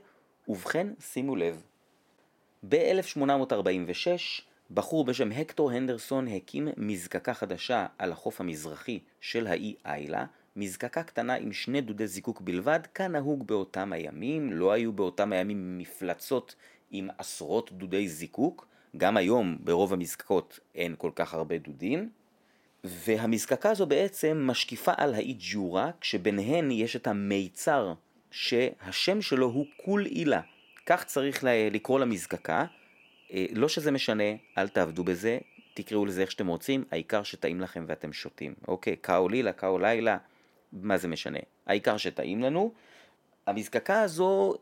ובכן, 0.48 0.86
שימו 1.00 1.36
לב. 1.36 1.62
ב-1846, 2.68 4.42
בחור 4.70 5.04
בשם 5.04 5.32
הקטור 5.32 5.70
הנדרסון 5.70 6.28
הקים 6.28 6.68
מזקקה 6.76 7.34
חדשה 7.34 7.86
על 7.98 8.12
החוף 8.12 8.40
המזרחי 8.40 9.00
של 9.20 9.46
האי 9.46 9.74
איילה, 9.86 10.26
מזקקה 10.56 11.02
קטנה 11.02 11.34
עם 11.34 11.52
שני 11.52 11.80
דודי 11.80 12.06
זיקוק 12.06 12.40
בלבד, 12.40 12.80
כנהוג 12.94 13.46
באותם 13.46 13.92
הימים, 13.92 14.52
לא 14.52 14.72
היו 14.72 14.92
באותם 14.92 15.32
הימים 15.32 15.78
מפלצות 15.78 16.54
עם 16.90 17.08
עשרות 17.18 17.72
דודי 17.72 18.08
זיקוק, 18.08 18.66
גם 18.96 19.16
היום 19.16 19.58
ברוב 19.60 19.92
המזקקות 19.92 20.60
אין 20.74 20.94
כל 20.98 21.10
כך 21.14 21.34
הרבה 21.34 21.58
דודים, 21.58 22.10
והמזקקה 22.84 23.70
הזו 23.70 23.86
בעצם 23.86 24.42
משקיפה 24.46 24.92
על 24.96 25.14
האי 25.14 25.36
ג'ורה, 25.38 25.90
כשביניהן 26.00 26.70
יש 26.70 26.96
את 26.96 27.06
המיצר 27.06 27.92
שהשם 28.30 29.22
שלו 29.22 29.46
הוא 29.46 29.66
קול 29.84 30.06
אילה. 30.06 30.40
כך 30.86 31.04
צריך 31.04 31.44
לקרוא 31.70 32.00
למזקקה, 32.00 32.64
אה, 33.32 33.46
לא 33.52 33.68
שזה 33.68 33.90
משנה, 33.90 34.24
אל 34.58 34.68
תעבדו 34.68 35.04
בזה, 35.04 35.38
תקראו 35.74 36.06
לזה 36.06 36.20
איך 36.20 36.30
שאתם 36.30 36.46
רוצים, 36.46 36.84
העיקר 36.90 37.22
שטעים 37.22 37.60
לכם 37.60 37.84
ואתם 37.86 38.12
שותים. 38.12 38.54
אוקיי, 38.68 38.96
קאו 38.96 39.28
לילה, 39.28 39.52
קאו 39.52 39.78
לילה, 39.78 40.16
מה 40.82 40.98
זה 40.98 41.08
משנה? 41.08 41.38
העיקר 41.66 41.96
שטעים 41.96 42.42
לנו. 42.42 42.72
המזקקה 43.46 44.02
הזו 44.02 44.54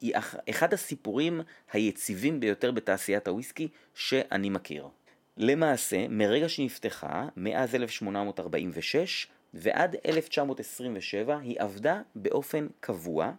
היא 0.00 0.14
אחד 0.50 0.74
הסיפורים 0.74 1.40
היציבים 1.72 2.40
ביותר 2.40 2.70
בתעשיית 2.70 3.28
הוויסקי 3.28 3.68
שאני 3.94 4.50
מכיר. 4.50 4.88
למעשה, 5.36 6.08
מרגע 6.08 6.48
שנפתחה, 6.48 7.28
מאז 7.36 7.74
1846 7.74 9.26
ועד 9.54 9.96
1927, 10.06 11.38
היא 11.38 11.60
עבדה 11.60 12.00
באופן 12.14 12.66
קבוע, 12.80 13.32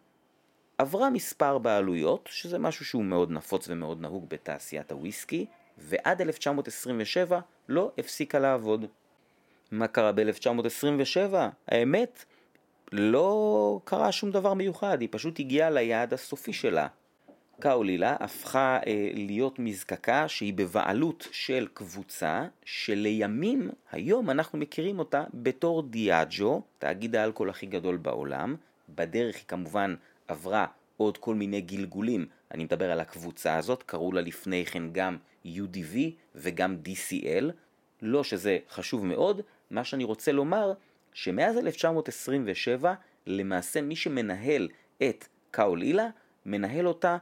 עברה 0.78 1.10
מספר 1.10 1.58
בעלויות, 1.58 2.30
שזה 2.32 2.60
משהו 2.60 2.86
שהוא 2.86 3.04
מאוד 3.04 3.32
נפוץ 3.32 3.70
ומאוד 3.70 4.02
נהוג 4.02 4.30
בתעשיית 4.30 4.92
הוויסקי, 4.92 5.46
ועד 5.78 6.22
1927 6.22 7.40
לא 7.70 7.92
הפסיקה 7.98 8.40
לעבוד. 8.40 8.86
מה 9.72 9.88
קרה 9.88 10.12
ב-1927? 10.12 11.36
האמת, 11.68 12.26
לא 12.92 13.80
קרה 13.84 14.12
שום 14.12 14.32
דבר 14.32 14.54
מיוחד, 14.54 15.02
היא 15.02 15.10
פשוט 15.12 15.40
הגיעה 15.40 15.70
ליעד 15.70 16.14
הסופי 16.14 16.54
שלה. 16.54 16.88
קאולילה 17.60 18.16
הפכה 18.20 18.80
אה, 18.88 19.12
להיות 19.14 19.60
מזקקה 19.60 20.28
שהיא 20.28 20.54
בבעלות 20.54 21.28
של 21.32 21.68
קבוצה 21.74 22.46
שלימים, 22.66 23.70
היום 23.92 24.30
אנחנו 24.30 24.60
מכירים 24.60 25.00
אותה 25.00 25.24
בתור 25.34 25.84
דיאג'ו, 25.84 26.62
תאגיד 26.78 27.16
האלכוהול 27.16 27.50
הכי 27.50 27.66
גדול 27.66 27.98
בעולם. 27.98 28.56
בדרך 28.90 29.36
היא 29.36 29.44
כמובן 29.48 29.96
עברה 30.28 30.66
עוד 30.98 31.18
כל 31.18 31.36
מיני 31.36 31.62
גלגולים, 31.62 32.26
אני 32.52 32.64
מדבר 32.64 32.92
על 32.92 33.00
הקבוצה 33.00 33.58
הזאת, 33.58 33.84
קראו 33.84 34.12
לה 34.12 34.22
לפני 34.22 34.66
כן 34.66 34.84
גם 34.92 35.18
UDV 35.46 35.98
וגם 36.36 36.78
DCL, 36.86 37.46
לא 38.02 38.24
שזה 38.24 38.58
חשוב 38.70 39.06
מאוד, 39.06 39.42
מה 39.72 39.84
שאני 39.84 40.04
רוצה 40.04 40.32
לומר 40.32 40.74
שמאז 41.14 41.58
1927 41.58 42.94
למעשה 43.28 43.82
מי 43.82 43.96
שמנהל 43.96 44.70
את 45.04 45.28
קאולילה 45.52 46.10
מנהל 46.46 46.88
אותה 46.88 47.18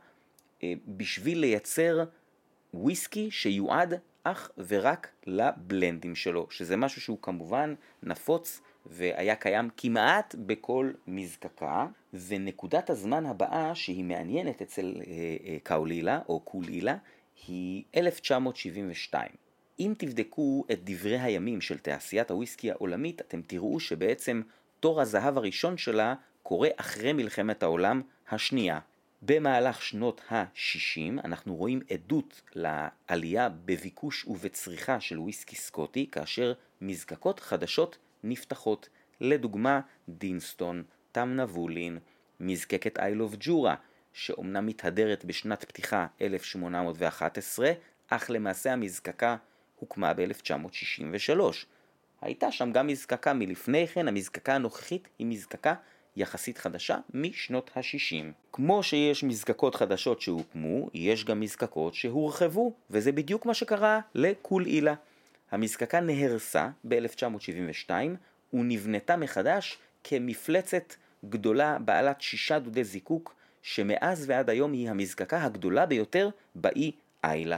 אה, 0.64 0.74
בשביל 0.88 1.40
לייצר 1.40 2.04
וויסקי 2.74 3.32
שיועד 3.32 3.94
אך 4.24 4.52
ורק 4.68 5.08
לבלנדים 5.26 6.16
שלו, 6.16 6.48
שזה 6.50 6.78
משהו 6.78 7.02
שהוא 7.02 7.18
כמובן 7.22 7.76
נפוץ 8.04 8.62
והיה 8.86 9.36
קיים 9.36 9.70
כמעט 9.78 10.36
בכל 10.46 10.92
מזקקה, 11.08 11.88
ונקודת 12.28 12.90
הזמן 12.90 13.26
הבאה 13.26 13.76
שהיא 13.76 14.04
מעניינת 14.04 14.62
אצל 14.62 14.94
אה, 15.08 15.14
אה, 15.46 15.58
קאולילה 15.64 16.20
או 16.30 16.40
קולילה 16.40 16.98
היא 17.48 17.84
1972. 17.96 19.47
אם 19.80 19.94
תבדקו 19.98 20.66
את 20.72 20.80
דברי 20.84 21.20
הימים 21.20 21.62
של 21.62 21.78
תעשיית 21.78 22.32
הוויסקי 22.32 22.72
העולמית, 22.72 23.22
אתם 23.22 23.42
תראו 23.42 23.80
שבעצם 23.80 24.42
תור 24.80 25.02
הזהב 25.02 25.38
הראשון 25.38 25.78
שלה 25.78 26.16
קורה 26.44 26.70
אחרי 26.76 27.14
מלחמת 27.14 27.64
העולם 27.64 28.02
השנייה. 28.30 28.80
במהלך 29.22 29.82
שנות 29.82 30.22
ה-60 30.30 31.26
אנחנו 31.26 31.56
רואים 31.56 31.82
עדות 31.92 32.42
לעלייה 32.56 33.50
בביקוש 33.50 34.26
ובצריכה 34.26 35.00
של 35.00 35.20
וויסקי 35.20 35.56
סקוטי 35.56 36.08
כאשר 36.12 36.54
מזקקות 36.82 37.40
חדשות 37.40 37.98
נפתחות, 38.24 38.90
לדוגמה 39.22 39.80
דינסטון, 40.10 40.84
תמנבולין, 41.12 41.98
מזקקת 42.40 43.00
אייל 43.00 43.22
אוף 43.22 43.36
ג'ורה, 43.40 43.76
שאומנם 44.14 44.66
מתהדרת 44.66 45.26
בשנת 45.26 45.64
פתיחה 45.64 46.08
1811, 46.22 47.72
אך 48.08 48.30
למעשה 48.30 48.74
המזקקה 48.74 49.36
הוקמה 49.80 50.14
ב-1963. 50.14 51.42
הייתה 52.22 52.52
שם 52.52 52.72
גם 52.72 52.88
מזקקה 52.88 53.34
מלפני 53.34 53.88
כן, 53.88 54.08
המזקקה 54.08 54.56
הנוכחית 54.56 55.08
היא 55.20 55.28
מזקקה 55.28 55.74
יחסית 56.16 56.58
חדשה 56.58 56.98
משנות 57.14 57.72
ה-60. 57.76 58.26
כמו 58.52 58.84
שיש 58.84 59.24
מזקקות 59.24 59.76
חדשות 59.76 60.22
שהוקמו, 60.22 60.90
יש 60.94 61.26
גם 61.26 61.40
מזקקות 61.40 61.94
שהורחבו, 61.94 62.74
וזה 62.90 63.12
בדיוק 63.12 63.46
מה 63.46 63.54
שקרה 63.54 64.00
לקול 64.16 64.66
אילה. 64.66 64.94
המזקקה 65.52 66.00
נהרסה 66.00 66.70
ב-1972 66.88 67.92
ונבנתה 68.54 69.18
מחדש 69.18 69.78
כמפלצת 70.04 70.94
גדולה 71.26 71.78
בעלת 71.80 72.22
שישה 72.22 72.60
דודי 72.60 72.84
זיקוק, 72.84 73.36
שמאז 73.62 74.26
ועד 74.28 74.50
היום 74.50 74.72
היא 74.74 74.90
המזקקה 74.90 75.44
הגדולה 75.44 75.86
ביותר 75.86 76.30
באי 76.56 76.92
איילה. 77.24 77.58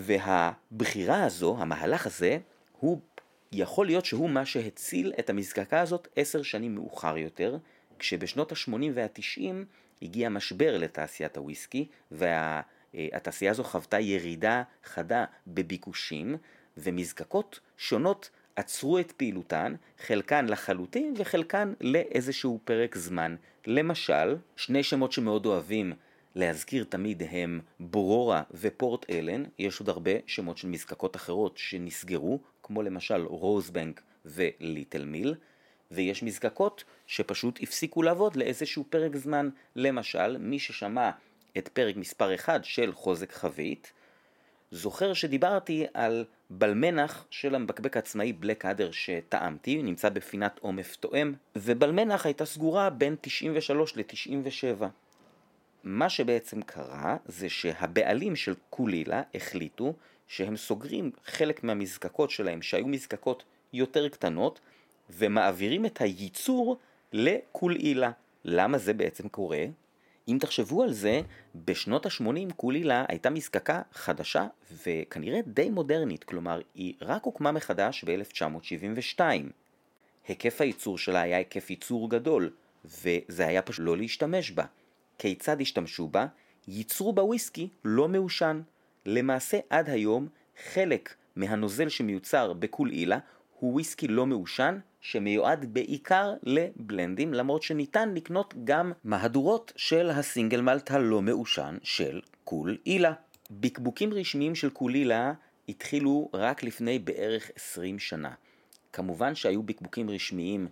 והבחירה 0.00 1.24
הזו, 1.24 1.56
המהלך 1.58 2.06
הזה, 2.06 2.38
הוא 2.80 3.00
יכול 3.52 3.86
להיות 3.86 4.04
שהוא 4.04 4.30
מה 4.30 4.46
שהציל 4.46 5.12
את 5.18 5.30
המזקקה 5.30 5.80
הזאת 5.80 6.08
עשר 6.16 6.42
שנים 6.42 6.74
מאוחר 6.74 7.18
יותר, 7.18 7.58
כשבשנות 7.98 8.52
ה-80 8.52 8.72
וה-90 8.94 9.40
הגיע 10.02 10.28
משבר 10.28 10.78
לתעשיית 10.78 11.36
הוויסקי, 11.36 11.88
והתעשייה 12.10 13.50
הזו 13.50 13.64
חוותה 13.64 14.00
ירידה 14.00 14.62
חדה 14.84 15.24
בביקושים, 15.46 16.36
ומזקקות 16.76 17.60
שונות 17.76 18.30
עצרו 18.56 18.98
את 18.98 19.12
פעילותן, 19.12 19.74
חלקן 19.98 20.46
לחלוטין 20.46 21.14
וחלקן 21.16 21.72
לאיזשהו 21.80 22.60
פרק 22.64 22.96
זמן. 22.96 23.36
למשל, 23.66 24.36
שני 24.56 24.82
שמות 24.82 25.12
שמאוד 25.12 25.46
אוהבים 25.46 25.92
להזכיר 26.38 26.84
תמיד 26.88 27.22
הם 27.30 27.60
בורורה 27.80 28.42
ופורט 28.50 29.10
אלן, 29.10 29.44
יש 29.58 29.80
עוד 29.80 29.88
הרבה 29.88 30.10
שמות 30.26 30.58
של 30.58 30.68
מזקקות 30.68 31.16
אחרות 31.16 31.58
שנסגרו, 31.58 32.38
כמו 32.62 32.82
למשל 32.82 33.24
רוזבנק 33.24 34.02
וליטל 34.24 35.04
מיל, 35.04 35.34
ויש 35.90 36.22
מזקקות 36.22 36.84
שפשוט 37.06 37.58
הפסיקו 37.62 38.02
לעבוד 38.02 38.36
לאיזשהו 38.36 38.84
פרק 38.90 39.16
זמן. 39.16 39.48
למשל, 39.76 40.36
מי 40.38 40.58
ששמע 40.58 41.10
את 41.58 41.68
פרק 41.68 41.96
מספר 41.96 42.34
1 42.34 42.64
של 42.64 42.92
חוזק 42.92 43.32
חבית, 43.32 43.92
זוכר 44.70 45.12
שדיברתי 45.12 45.86
על 45.94 46.24
בלמנח 46.50 47.26
של 47.30 47.54
המבקבק 47.54 47.96
העצמאי 47.96 48.32
בלק 48.32 48.64
אדר 48.64 48.90
שטעמתי, 48.90 49.82
נמצא 49.82 50.08
בפינת 50.08 50.58
עומף 50.58 50.96
תואם, 50.96 51.32
ובלמנח 51.56 52.26
הייתה 52.26 52.44
סגורה 52.44 52.90
בין 52.90 53.16
93 53.20 53.96
ל-97. 53.96 54.86
מה 55.90 56.08
שבעצם 56.08 56.62
קרה 56.62 57.16
זה 57.26 57.48
שהבעלים 57.48 58.36
של 58.36 58.54
קולילה 58.70 59.22
החליטו 59.34 59.94
שהם 60.26 60.56
סוגרים 60.56 61.10
חלק 61.24 61.64
מהמזקקות 61.64 62.30
שלהם 62.30 62.62
שהיו 62.62 62.86
מזקקות 62.86 63.44
יותר 63.72 64.08
קטנות 64.08 64.60
ומעבירים 65.10 65.86
את 65.86 66.00
הייצור 66.00 66.76
לקולעילה. 67.12 68.10
למה 68.44 68.78
זה 68.78 68.94
בעצם 68.94 69.28
קורה? 69.28 69.64
אם 70.28 70.38
תחשבו 70.40 70.82
על 70.82 70.92
זה, 70.92 71.20
בשנות 71.54 72.06
ה-80 72.06 72.52
קולילה 72.56 73.04
הייתה 73.08 73.30
מזקקה 73.30 73.82
חדשה 73.92 74.46
וכנראה 74.86 75.40
די 75.46 75.70
מודרנית, 75.70 76.24
כלומר 76.24 76.60
היא 76.74 76.94
רק 77.00 77.24
הוקמה 77.24 77.52
מחדש 77.52 78.04
ב-1972. 78.04 79.20
היקף 80.26 80.60
הייצור 80.60 80.98
שלה 80.98 81.20
היה 81.20 81.36
היקף 81.36 81.70
ייצור 81.70 82.10
גדול, 82.10 82.50
וזה 82.84 83.46
היה 83.46 83.62
פשוט 83.62 83.84
לא 83.86 83.96
להשתמש 83.96 84.50
בה. 84.50 84.64
כיצד 85.18 85.60
השתמשו 85.60 86.08
בה? 86.08 86.26
ייצרו 86.68 87.12
בה 87.12 87.22
וויסקי 87.22 87.68
לא 87.84 88.08
מעושן. 88.08 88.60
למעשה 89.06 89.58
עד 89.70 89.90
היום 89.90 90.28
חלק 90.72 91.14
מהנוזל 91.36 91.88
שמיוצר 91.88 92.52
בקולאילה 92.52 93.18
הוא 93.58 93.72
וויסקי 93.72 94.08
לא 94.08 94.26
מעושן 94.26 94.78
שמיועד 95.00 95.74
בעיקר 95.74 96.34
לבלנדים 96.42 97.34
למרות 97.34 97.62
שניתן 97.62 98.14
לקנות 98.14 98.54
גם 98.64 98.92
מהדורות 99.04 99.72
של 99.76 100.10
הסינגל 100.10 100.60
מלט 100.60 100.90
הלא 100.90 101.22
מעושן 101.22 101.78
של 101.82 102.20
קולאילה. 102.44 103.12
בקבוקים 103.50 104.12
רשמיים 104.12 104.54
של 104.54 104.70
Caol 104.70 105.05
Ila 105.05 105.32
התחילו 105.68 106.30
רק 106.34 106.62
לפני 106.62 106.98
בערך 106.98 107.50
20 107.56 107.98
שנה. 107.98 108.32
כמובן 108.92 109.34
שהיו 109.34 109.62
בקבוקים 109.62 110.10
רשמיים 110.10 110.68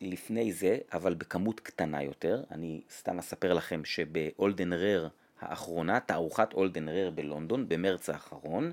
לפני 0.00 0.52
זה, 0.52 0.78
אבל 0.92 1.14
בכמות 1.14 1.60
קטנה 1.60 2.02
יותר. 2.02 2.42
אני 2.50 2.80
סתם 2.90 3.18
אספר 3.18 3.52
לכם 3.52 3.84
שב 3.84 4.17
Old & 4.17 4.72
Rare 4.72 5.08
האחרונה, 5.40 6.00
תערוכת 6.00 6.52
Old & 6.52 6.88
Rare 6.88 7.10
בלונדון, 7.14 7.68
במרץ 7.68 8.10
האחרון, 8.10 8.72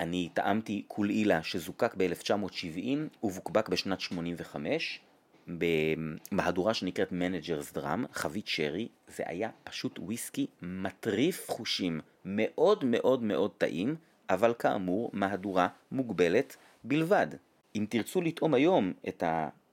אני 0.00 0.28
טעמתי 0.34 0.82
Caol 0.88 1.19
Ila 1.19 1.42
שזוקק 1.42 1.94
ב-1970 1.96 2.98
ובוקבק 3.22 3.68
בשנת 3.68 4.00
85 4.00 5.00
במהדורה 5.48 6.74
שנקראת 6.74 7.12
Manager's 7.12 7.72
Dram, 7.72 8.04
חבית 8.12 8.48
שרי, 8.48 8.88
זה 9.08 9.22
היה 9.26 9.50
פשוט 9.64 9.98
וויסקי 9.98 10.46
מטריף 10.62 11.50
חושים, 11.50 12.00
מאוד 12.24 12.84
מאוד 12.84 13.22
מאוד 13.22 13.50
טעים, 13.58 13.96
אבל 14.30 14.54
כאמור 14.58 15.10
מהדורה 15.12 15.68
מוגבלת 15.92 16.56
בלבד. 16.84 17.26
אם 17.74 17.86
תרצו 17.88 18.20
לטעום 18.20 18.54
היום 18.54 18.92
את 19.08 19.22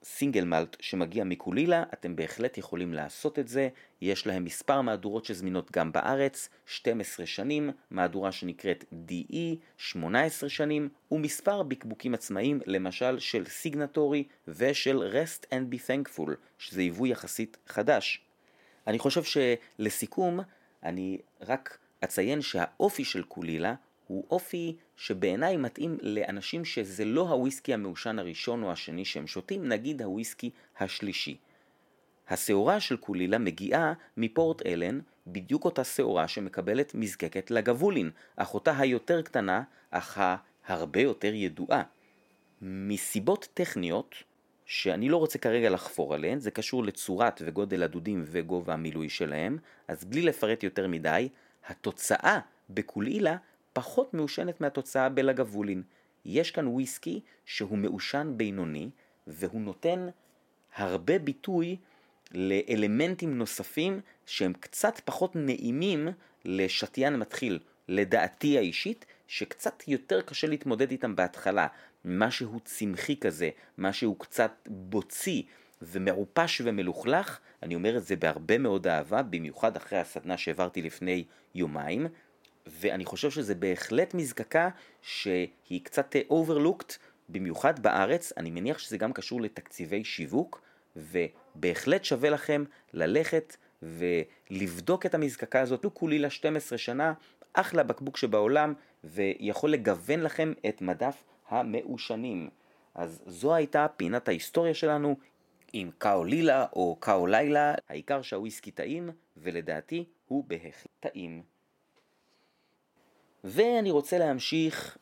הסינגל 0.02 0.44
מלט 0.44 0.76
שמגיע 0.80 1.24
מקולילה, 1.24 1.82
אתם 1.92 2.16
בהחלט 2.16 2.58
יכולים 2.58 2.94
לעשות 2.94 3.38
את 3.38 3.48
זה. 3.48 3.68
יש 4.00 4.26
להם 4.26 4.44
מספר 4.44 4.80
מהדורות 4.80 5.24
שזמינות 5.24 5.70
גם 5.72 5.92
בארץ, 5.92 6.48
12 6.66 7.26
שנים, 7.26 7.70
מהדורה 7.90 8.32
שנקראת 8.32 8.84
DE, 9.08 9.56
18 9.76 10.48
שנים, 10.48 10.88
ומספר 11.10 11.62
בקבוקים 11.62 12.14
עצמאיים, 12.14 12.60
למשל 12.66 13.18
של 13.18 13.46
סיגנטורי 13.46 14.24
ושל 14.48 15.12
Rest 15.12 15.44
and 15.44 15.74
Be 15.74 15.78
Thankful, 15.78 16.30
שזה 16.58 16.82
יבוא 16.82 17.06
יחסית 17.06 17.56
חדש. 17.66 18.24
אני 18.86 18.98
חושב 18.98 19.22
שלסיכום, 19.24 20.40
אני 20.82 21.18
רק 21.40 21.78
אציין 22.04 22.40
שהאופי 22.40 23.04
של 23.04 23.22
קולילה 23.22 23.74
הוא 24.10 24.24
אופי 24.30 24.76
שבעיניי 24.96 25.56
מתאים 25.56 25.98
לאנשים 26.02 26.64
שזה 26.64 27.04
לא 27.04 27.28
הוויסקי 27.28 27.74
המעושן 27.74 28.18
הראשון 28.18 28.62
או 28.62 28.72
השני 28.72 29.04
שהם 29.04 29.26
שותים, 29.26 29.68
נגיד 29.68 30.02
הוויסקי 30.02 30.50
השלישי. 30.78 31.36
השעורה 32.28 32.80
של 32.80 32.96
קולילה 32.96 33.38
מגיעה 33.38 33.92
מפורט 34.16 34.66
אלן, 34.66 35.00
בדיוק 35.26 35.64
אותה 35.64 35.84
שעורה 35.84 36.28
שמקבלת 36.28 36.94
מזקקת 36.94 37.50
לגבולין, 37.50 38.10
אחותה 38.36 38.78
היותר 38.78 39.22
קטנה, 39.22 39.62
אך 39.90 40.20
ההרבה 40.66 41.00
יותר 41.00 41.34
ידועה. 41.34 41.82
מסיבות 42.62 43.48
טכניות, 43.54 44.14
שאני 44.66 45.08
לא 45.08 45.16
רוצה 45.16 45.38
כרגע 45.38 45.70
לחפור 45.70 46.14
עליהן, 46.14 46.38
זה 46.38 46.50
קשור 46.50 46.84
לצורת 46.84 47.42
וגודל 47.44 47.82
הדודים 47.82 48.24
וגובה 48.26 48.74
המילוי 48.74 49.08
שלהם, 49.08 49.58
אז 49.88 50.04
בלי 50.04 50.22
לפרט 50.22 50.62
יותר 50.62 50.88
מדי, 50.88 51.28
התוצאה 51.66 52.38
בקולילה 52.70 53.36
פחות 53.80 54.14
מעושנת 54.14 54.60
מהתוצאה 54.60 55.08
בלגבולין. 55.08 55.82
יש 56.24 56.50
כאן 56.50 56.66
וויסקי 56.66 57.20
שהוא 57.44 57.78
מעושן 57.78 58.32
בינוני, 58.36 58.90
והוא 59.26 59.60
נותן 59.60 60.08
הרבה 60.76 61.18
ביטוי 61.18 61.76
לאלמנטים 62.34 63.38
נוספים 63.38 64.00
שהם 64.26 64.52
קצת 64.52 65.00
פחות 65.04 65.36
נעימים 65.36 66.08
לשתיין 66.44 67.16
מתחיל, 67.16 67.58
לדעתי 67.88 68.58
האישית, 68.58 69.04
שקצת 69.28 69.88
יותר 69.88 70.20
קשה 70.20 70.46
להתמודד 70.46 70.90
איתם 70.90 71.16
בהתחלה. 71.16 71.66
משהו 72.04 72.60
צמחי 72.64 73.16
כזה, 73.16 73.50
משהו 73.78 74.14
קצת 74.14 74.52
בוצי 74.66 75.46
ומעופש 75.82 76.60
ומלוכלך, 76.64 77.38
אני 77.62 77.74
אומר 77.74 77.96
את 77.96 78.04
זה 78.04 78.16
בהרבה 78.16 78.58
מאוד 78.58 78.86
אהבה, 78.86 79.22
במיוחד 79.22 79.76
אחרי 79.76 79.98
הסדנה 79.98 80.36
שהעברתי 80.36 80.82
לפני 80.82 81.24
יומיים, 81.54 82.06
ואני 82.66 83.04
חושב 83.04 83.30
שזה 83.30 83.54
בהחלט 83.54 84.14
מזקקה 84.14 84.68
שהיא 85.02 85.80
קצת 85.82 86.14
overlooked, 86.30 86.96
במיוחד 87.28 87.82
בארץ, 87.82 88.32
אני 88.36 88.50
מניח 88.50 88.78
שזה 88.78 88.98
גם 88.98 89.12
קשור 89.12 89.40
לתקציבי 89.40 90.04
שיווק, 90.04 90.62
ובהחלט 90.96 92.04
שווה 92.04 92.30
לכם 92.30 92.64
ללכת 92.92 93.56
ולבדוק 93.82 95.06
את 95.06 95.14
המזקקה 95.14 95.60
הזאת. 95.60 95.84
הוא 95.84 95.92
כולי 95.94 96.18
לה 96.18 96.30
12 96.30 96.78
שנה, 96.78 97.12
אחלה 97.52 97.82
בקבוק 97.82 98.16
שבעולם, 98.16 98.74
ויכול 99.04 99.70
לגוון 99.70 100.20
לכם 100.20 100.52
את 100.68 100.82
מדף 100.82 101.22
המעושנים. 101.48 102.50
אז 102.94 103.22
זו 103.26 103.54
הייתה 103.54 103.86
פינת 103.96 104.28
ההיסטוריה 104.28 104.74
שלנו 104.74 105.16
עם 105.72 105.90
קאו 105.98 106.24
לילה 106.24 106.66
או 106.72 106.96
קאו 107.00 107.26
לילה, 107.26 107.74
העיקר 107.88 108.22
שהוויסקי 108.22 108.70
טעים, 108.70 109.10
ולדעתי 109.36 110.04
הוא 110.26 110.44
בהחלט 110.46 110.86
טעים. 111.00 111.42
ואני 113.44 113.90
רוצה 113.90 114.18
להמשיך 114.18 114.98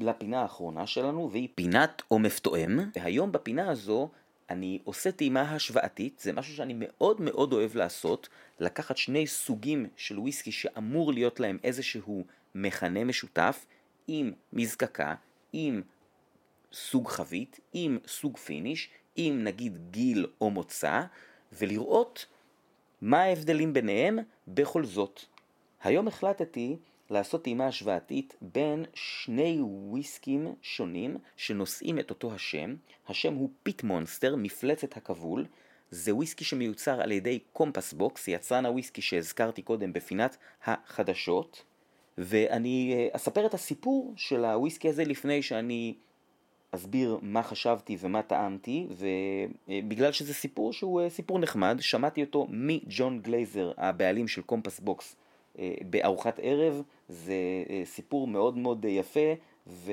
לפינה 0.00 0.42
האחרונה 0.42 0.86
שלנו, 0.86 1.30
והיא 1.32 1.48
פינת 1.54 2.02
עומף 2.08 2.38
תואם. 2.38 2.78
והיום 2.96 3.32
בפינה 3.32 3.70
הזו 3.70 4.10
אני 4.50 4.78
עושה 4.84 5.12
טעימה 5.12 5.40
השוואתית, 5.40 6.18
זה 6.18 6.32
משהו 6.32 6.54
שאני 6.54 6.74
מאוד 6.76 7.20
מאוד 7.20 7.52
אוהב 7.52 7.76
לעשות, 7.76 8.28
לקחת 8.60 8.96
שני 8.96 9.26
סוגים 9.26 9.86
של 9.96 10.18
וויסקי 10.18 10.52
שאמור 10.52 11.12
להיות 11.12 11.40
להם 11.40 11.58
איזשהו 11.64 12.24
מכנה 12.54 13.04
משותף, 13.04 13.66
עם 14.08 14.32
מזקקה, 14.52 15.14
עם 15.52 15.82
סוג 16.72 17.08
חבית, 17.08 17.60
עם 17.72 17.98
סוג 18.06 18.36
finish, 18.36 18.90
עם 19.16 19.44
נגיד 19.44 19.78
גיל 19.90 20.26
או 20.40 20.50
מוצא, 20.50 21.02
ולראות 21.52 22.26
מה 23.00 23.22
ההבדלים 23.22 23.72
ביניהם 23.72 24.18
בכל 24.48 24.84
זאת. 24.84 25.20
היום 25.82 26.08
החלטתי 26.08 26.76
לעשות 27.10 27.44
טעימה 27.44 27.66
השוואתית 27.66 28.36
בין 28.40 28.84
שני 28.94 29.58
וויסקים 29.60 30.54
שונים 30.62 31.16
שנושאים 31.36 31.98
את 31.98 32.10
אותו 32.10 32.32
השם. 32.34 32.74
השם 33.08 33.34
הוא 33.34 33.50
Peat 33.62 33.82
Monster, 33.82 34.36
מפלצת 34.36 34.96
הכבול. 34.96 35.46
זה 35.90 36.14
וויסקי 36.14 36.44
שמיוצר 36.44 37.00
על 37.00 37.12
ידי 37.12 37.38
Compass 37.52 37.92
Box, 37.92 38.28
יצרן 38.28 38.66
הוויסקי 38.66 39.02
שהזכרתי 39.02 39.62
קודם 39.62 39.92
בפינת 39.92 40.36
החדשות. 40.64 41.64
ואני 42.18 42.94
אה, 42.94 43.16
אספר 43.16 43.46
את 43.46 43.54
הסיפור 43.54 44.12
של 44.16 44.44
הוויסקי 44.44 44.88
הזה 44.88 45.04
לפני 45.04 45.42
שאני 45.42 45.94
אסביר 46.70 47.18
מה 47.22 47.42
חשבתי 47.42 47.96
ומה 48.00 48.22
טעמתי, 48.22 48.86
ובגלל 49.68 50.12
שזה 50.12 50.34
סיפור 50.34 50.72
שהוא 50.72 51.00
אה, 51.00 51.10
סיפור 51.10 51.38
נחמד, 51.38 51.76
שמעתי 51.80 52.22
אותו 52.22 52.46
מג'ון 52.50 53.20
גלייזר, 53.20 53.72
הבעלים 53.76 54.28
של 54.28 54.42
Compass 54.42 54.80
Box, 54.80 55.12
אה, 55.12 55.27
בארוחת 55.90 56.40
ערב, 56.42 56.82
זה 57.08 57.34
אה, 57.70 57.82
סיפור 57.84 58.26
מאוד 58.26 58.56
מאוד 58.56 58.84
יפה, 58.88 59.34
ו... 59.66 59.92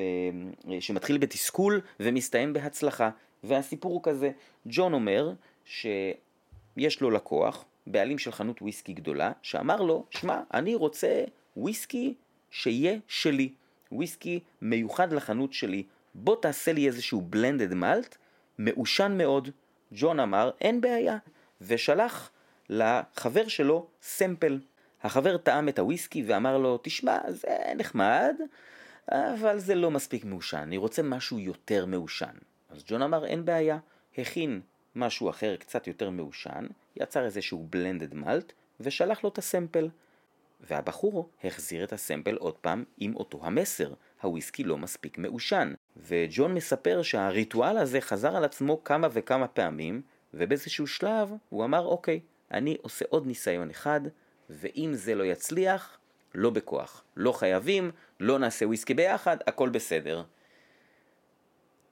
שמתחיל 0.80 1.18
בתסכול 1.18 1.82
ומסתיים 2.00 2.54
בהצלחה. 2.54 3.10
והסיפור 3.44 3.94
הוא 3.94 4.04
כזה, 4.04 4.32
ג'ון 4.66 4.94
אומר 4.94 5.34
שיש 5.66 7.02
לו 7.02 7.12
לקוח, 7.12 7.66
בעלים 7.88 8.18
של 8.18 8.32
חנות 8.32 8.62
וויסקי 8.62 8.94
גדולה, 8.94 9.32
שאמר 9.42 9.82
לו, 9.82 10.06
שמע, 10.10 10.42
אני 10.54 10.76
רוצה 10.76 11.24
וויסקי 11.58 12.14
שיהיה 12.52 12.98
שלי, 13.08 13.50
וויסקי 13.92 14.40
מיוחד 14.62 15.14
לחנות 15.14 15.54
שלי, 15.54 15.84
בוא 16.16 16.36
תעשה 16.42 16.74
לי 16.74 16.88
איזשהו 16.88 17.22
בלנדד 17.22 17.74
מלט, 17.74 18.18
מעושן 18.58 19.18
מאוד. 19.18 19.50
ג'ון 19.92 20.20
אמר, 20.20 20.52
אין 20.62 20.82
בעיה, 20.82 21.18
ושלח 21.62 22.32
לחבר 22.70 23.48
שלו 23.48 23.88
סמפל. 24.02 24.60
החבר 25.06 25.38
טעם 25.38 25.70
את 25.70 25.80
הוויסקי 25.80 26.24
ואמר 26.28 26.58
לו, 26.58 26.80
תשמע, 26.84 27.20
זה 27.28 27.58
נחמד, 27.76 28.36
אבל 29.12 29.60
זה 29.60 29.76
לא 29.76 29.92
מספיק 29.92 30.26
מעושן, 30.26 30.58
אני 30.58 30.78
רוצה 30.78 31.04
משהו 31.04 31.40
יותר 31.40 31.86
מעושן. 31.86 32.36
אז 32.70 32.84
ג'ון 32.88 33.02
אמר, 33.02 33.26
אין 33.26 33.46
בעיה, 33.46 33.78
הכין 34.18 34.62
משהו 34.96 35.30
אחר 35.30 35.56
קצת 35.56 35.88
יותר 35.88 36.10
מעושן, 36.10 36.66
יצר 36.96 37.26
איזשהו 37.26 37.68
בלנדד 37.70 38.14
מלט, 38.14 38.54
ושלח 38.80 39.24
לו 39.24 39.30
את 39.30 39.38
הסמפל. 39.38 39.90
והבחור 40.62 41.30
החזיר 41.44 41.84
את 41.84 41.94
הסמפל 41.94 42.36
עוד 42.36 42.58
פעם 42.58 42.84
עם 42.98 43.16
אותו 43.16 43.40
המסר, 43.44 43.94
הוויסקי 44.22 44.64
לא 44.64 44.78
מספיק 44.78 45.18
מעושן. 45.18 45.74
וג'ון 45.98 46.54
מספר 46.54 47.02
שהריטואל 47.02 47.78
הזה 47.78 48.02
חזר 48.02 48.36
על 48.36 48.44
עצמו 48.44 48.84
כמה 48.84 49.08
וכמה 49.12 49.48
פעמים, 49.48 50.02
ובאיזשהו 50.34 50.88
שלב 50.88 51.32
הוא 51.50 51.66
אמר, 51.66 51.86
אוקיי, 51.86 52.20
אני 52.52 52.78
עושה 52.82 53.06
עוד 53.10 53.28
ניסיון 53.28 53.70
אחד, 53.70 54.02
ואם 54.50 54.92
זה 54.94 55.16
לא 55.16 55.24
יצליח, 55.24 55.98
לא 56.36 56.50
בכוח. 56.50 57.04
לא 57.16 57.32
חייבים, 57.32 57.92
לא 58.20 58.40
נעשה 58.40 58.68
וויסקי 58.68 58.94
ביחד, 58.94 59.38
הכל 59.48 59.70
בסדר. 59.70 60.24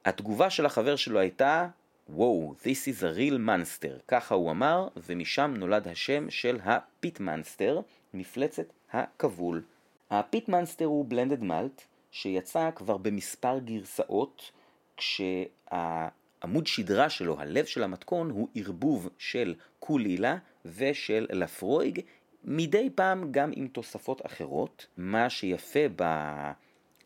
התגובה 0.04 0.50
של 0.50 0.66
החבר 0.66 0.96
שלו 0.96 1.18
הייתה, 1.18 1.68
וואו, 2.08 2.54
this 2.62 2.88
is 2.88 3.00
a 3.00 3.18
real 3.18 3.38
monster, 3.48 4.02
ככה 4.08 4.34
הוא 4.34 4.50
אמר, 4.50 4.88
ומשם 4.96 5.54
נולד 5.56 5.88
השם 5.88 6.30
של 6.30 6.58
ה 6.64 6.75
Peat 6.75 7.20
Monster, 7.20 7.80
מפלצת 8.14 8.66
הכבול. 8.92 9.62
ה 10.10 10.18
Peat 10.18 10.48
Monster 10.48 10.84
הוא 10.84 11.04
blended 11.08 11.42
malt, 11.42 11.82
שיצא 12.10 12.70
כבר 12.74 12.96
במספר 12.96 13.58
גרסאות, 13.58 14.50
כשהעמוד 14.96 16.66
שדרה 16.66 17.10
שלו, 17.10 17.40
הלב 17.40 17.64
של 17.64 17.82
המתכון, 17.82 18.30
הוא 18.30 18.48
ערבוב 18.54 19.08
של 19.18 19.54
Caol 19.78 20.11
Ila 20.11 20.36
ושל 20.64 21.26
Laphroaig, 21.30 22.00
מדי 22.44 22.90
פעם 22.94 23.32
גם 23.32 23.50
עם 23.54 23.68
תוספות 23.68 24.26
אחרות. 24.26 24.86
מה 24.96 25.30
שיפה 25.30 25.80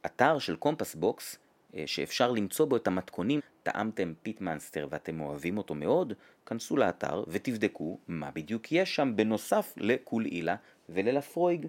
באתר 0.03 0.39
של 0.39 0.57
Compass 0.57 0.95
Box, 0.95 1.39
אה, 1.75 1.83
שאפשר 1.87 2.31
למצוא 2.31 2.67
בו 2.67 2.77
את 2.77 2.87
המתכונים, 2.87 3.41
טעמתם 3.63 4.13
Peat 4.23 4.41
Monster 4.41 4.87
ואתם 4.91 5.21
אוהבים 5.21 5.59
אותו 5.59 5.75
מאוד, 5.75 6.13
כנסו 6.47 6.77
לאתר 6.77 7.25
ותבדקו 7.29 7.99
מה 8.09 8.31
בדיוק 8.31 8.73
יש 8.73 8.95
שם 8.95 9.13
בנוסף 9.17 9.75
ל 9.77 9.87
Caol 9.87 10.27
Ila 10.27 10.57
ול 10.89 11.02
Laphroaig. 11.02 11.67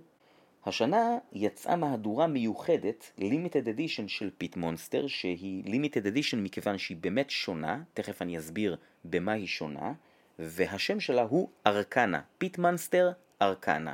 השנה 0.66 1.18
יצאה 1.34 1.76
מהדורה 1.76 2.28
מיוחדת, 2.28 3.12
limited 3.18 3.68
edition 3.68 4.08
של 4.08 4.30
Peat 4.38 4.58
Monster, 4.58 5.08
שהיא 5.08 5.64
limited 5.66 6.08
edition 6.08 6.44
מכיוון 6.44 6.78
שהיא 6.78 6.98
באמת 7.02 7.30
שונה, 7.30 7.82
תכף 7.94 8.22
אני 8.22 8.38
אסביר 8.38 8.78
במה 9.06 9.32
היא 9.32 9.48
שונה, 9.48 9.94
והשם 10.40 11.00
שלה 11.00 11.22
הוא 11.22 11.50
Arcana, 11.68 12.22
Peat 12.38 12.58
Monster 12.58 13.12
Arcana. 13.42 13.94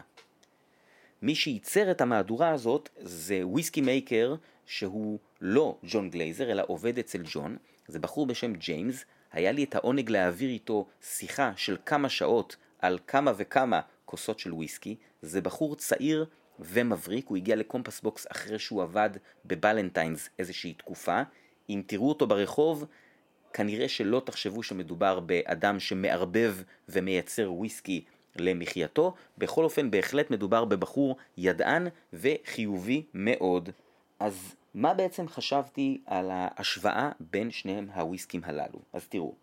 מי 1.21 1.36
שייצר 1.36 1.91
את 1.91 2.01
המהדורה 2.01 2.49
הזאת 2.49 2.89
זה 2.97 3.39
whisky 3.43 3.82
maker 3.82 4.36
שהוא 4.65 5.19
לא 5.41 5.77
ג'ון 5.84 6.10
גלייזר 6.10 6.51
אלא 6.51 6.63
עובד 6.67 6.99
אצל 6.99 7.21
ג'ון, 7.25 7.58
זה 7.88 7.99
בחור 7.99 8.25
בשם 8.25 8.53
ג'יימס, 8.53 9.05
היה 9.31 9.51
לי 9.51 9.63
את 9.63 9.75
העונג 9.75 10.10
להעביר 10.10 10.49
איתו 10.49 10.88
שיחה 11.01 11.51
של 11.55 11.77
כמה 11.86 12.10
שעות 12.10 12.55
על 12.79 12.99
כמה 13.08 13.31
וכמה 13.38 13.81
כוסות 14.05 14.39
של 14.39 14.53
וויסקי, 14.53 14.95
זה 15.21 15.41
בחור 15.41 15.75
צעיר 15.75 16.25
ומבריק, 16.60 17.27
הוא 17.27 17.38
הגיע 17.38 17.55
ל 17.56 17.61
Compass 17.61 18.02
Box 18.02 18.28
אחרי 18.31 18.60
שהוא 18.60 18.84
עבד 18.84 19.10
ב 19.45 19.52
Ballantine's 19.52 20.30
איזושהי 20.39 20.73
תקופה, 20.73 21.21
אם 21.69 21.81
תראו 21.88 22.10
אותו 22.10 22.27
ברחוב 22.27 22.86
כנראה 23.53 23.88
שלא 23.88 24.21
תחשבו 24.25 24.63
שמדובר 24.63 25.19
באדם 25.19 25.79
שמערבב 25.79 26.55
ומייצר 26.89 27.51
וויסקי 27.53 28.05
למחייתו, 28.36 29.13
בכל 29.38 29.63
אופן 29.63 29.91
בהחלט 29.91 30.32
מדובר 30.32 30.65
בבחור 30.65 31.17
ידען 31.38 31.88
וחיובי 32.13 33.04
מאוד. 33.13 33.69
אז 34.19 34.56
מה 34.74 34.93
בעצם 34.93 35.28
חשבתי 35.28 36.02
על 36.06 36.32
ההשוואה 36.32 37.12
בין 37.19 37.52
שניהם 37.52 37.89
הוויסקים 37.93 38.41
הללו? 38.43 38.80
אז 38.93 39.08
תראו, 39.08 39.36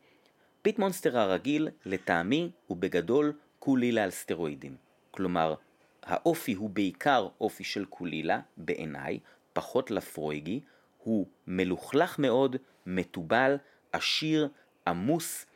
Peat 0.62 0.78
Monster 0.78 1.18
הרגיל 1.18 1.68
לטעמי 1.86 2.50
הוא 2.66 2.76
בגדול 2.76 3.32
Caol 3.58 3.84
Ila 3.84 4.04
על 4.04 4.10
סטרואידים. 4.10 4.76
כלומר, 5.10 5.54
האופי 6.02 6.52
הוא 6.52 6.70
בעיקר 6.70 7.28
אופי 7.40 7.64
של 7.64 7.84
Caol 7.84 8.16
Ila 8.16 8.40
בעיניי, 8.56 9.18
פחות 9.52 9.90
לפרויגי, 9.90 10.60
הוא 11.02 11.26
מלוכלך 11.46 12.18
מאוד, 12.18 12.56
מתובל, 12.86 13.56
עשיר, 13.92 14.48
עמוס. 14.86 15.46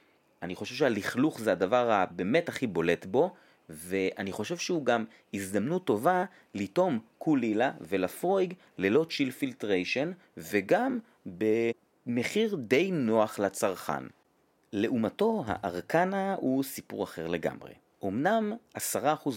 אני 0.43 0.55
חושב 0.55 0.75
שהלכלוך 0.75 1.41
זה 1.41 1.53
הדבר 1.53 1.91
הבאמת 1.91 2.49
הכי 2.49 2.67
בולט 2.67 3.07
בו, 3.07 3.35
ואני 3.69 4.33
חושב 4.33 4.57
שהוא 4.57 4.85
גם 4.85 5.05
הזדמנות 5.35 5.85
טובה 5.85 6.25
לטעום 6.55 6.99
Caol 7.19 7.50
Ila 7.50 7.73
ו 7.81 7.88
Laphroaig 7.88 8.55
ללא 8.79 9.07
chill 9.11 9.31
filtration, 9.31 10.13
וגם 10.37 10.99
במחיר 11.27 12.57
די 12.57 12.91
נוח 12.91 13.39
לצרכן. 13.39 14.03
לעומתו, 14.73 15.45
ה 15.47 15.59
Arcana 15.59 16.35
הוא 16.35 16.63
סיפור 16.63 17.05
אחר 17.05 17.27
לגמרי. 17.27 17.73
אמנם 18.05 18.53
10% 18.77 18.79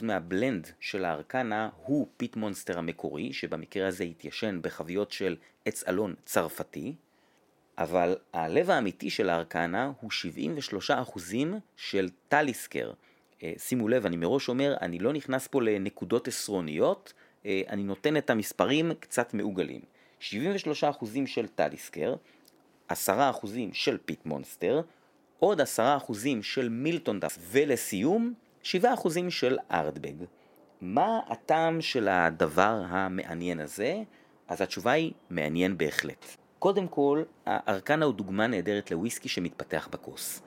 מה 0.03 0.21
blend 0.21 0.67
של 0.79 1.05
ה 1.05 1.14
Arcana 1.14 1.69
הוא 1.85 2.07
Peat 2.17 2.35
Monster 2.35 2.77
המקורי, 2.77 3.33
שבמקרה 3.33 3.87
הזה 3.87 4.03
התיישן 4.03 4.59
בחביות 4.61 5.11
של 5.11 5.35
עץ 5.65 5.83
אלון 5.87 6.15
צרפתי, 6.25 6.95
אבל 7.79 8.15
הלב 8.33 8.69
האמיתי 8.69 9.09
של 9.09 9.29
ה 9.29 9.38
Arcana 9.38 9.91
הוא 10.01 10.11
73% 11.15 11.19
של 11.75 12.09
Talisker. 12.27 12.91
אה, 13.43 13.53
שימו 13.57 13.87
לב, 13.87 14.05
אני 14.05 14.17
מראש 14.17 14.49
אומר, 14.49 14.75
אני 14.81 14.99
לא 14.99 15.13
נכנס 15.13 15.47
פה 15.47 15.61
לנקודות 15.61 16.27
עשרוניות, 16.27 17.13
אה, 17.45 17.61
אני 17.69 17.83
נותן 17.83 18.17
את 18.17 18.29
המספרים 18.29 18.91
קצת 18.99 19.33
מעוגלים. 19.33 19.81
73% 20.19 21.27
של 21.27 21.47
Talisker, 21.47 22.15
10% 22.89 22.93
של 23.73 23.97
Peat 24.05 24.25
Monster, 24.25 24.81
עוד 25.39 25.61
10% 25.61 26.41
של 26.41 26.69
Miltonduff, 26.69 27.37
ולסיום, 27.41 28.33
7% 28.63 29.29
של 29.29 29.57
Ardbeg. 29.71 30.25
מה 30.81 31.19
הטעם 31.27 31.81
של 31.81 32.07
הדבר 32.07 32.81
המעניין 32.87 33.59
הזה? 33.59 34.03
אז 34.47 34.61
התשובה 34.61 34.91
היא 34.91 35.11
מעניין 35.29 35.77
בהחלט. 35.77 36.25
קודם 36.59 36.87
כל, 36.87 37.23
הארקנה 37.45 38.05
הוא 38.05 38.13
דוגמה 38.13 38.47
נהדרת 38.47 38.91
לוויסקי 38.91 39.29
שמתפתח 39.29 39.87
בכוס. 39.91 40.41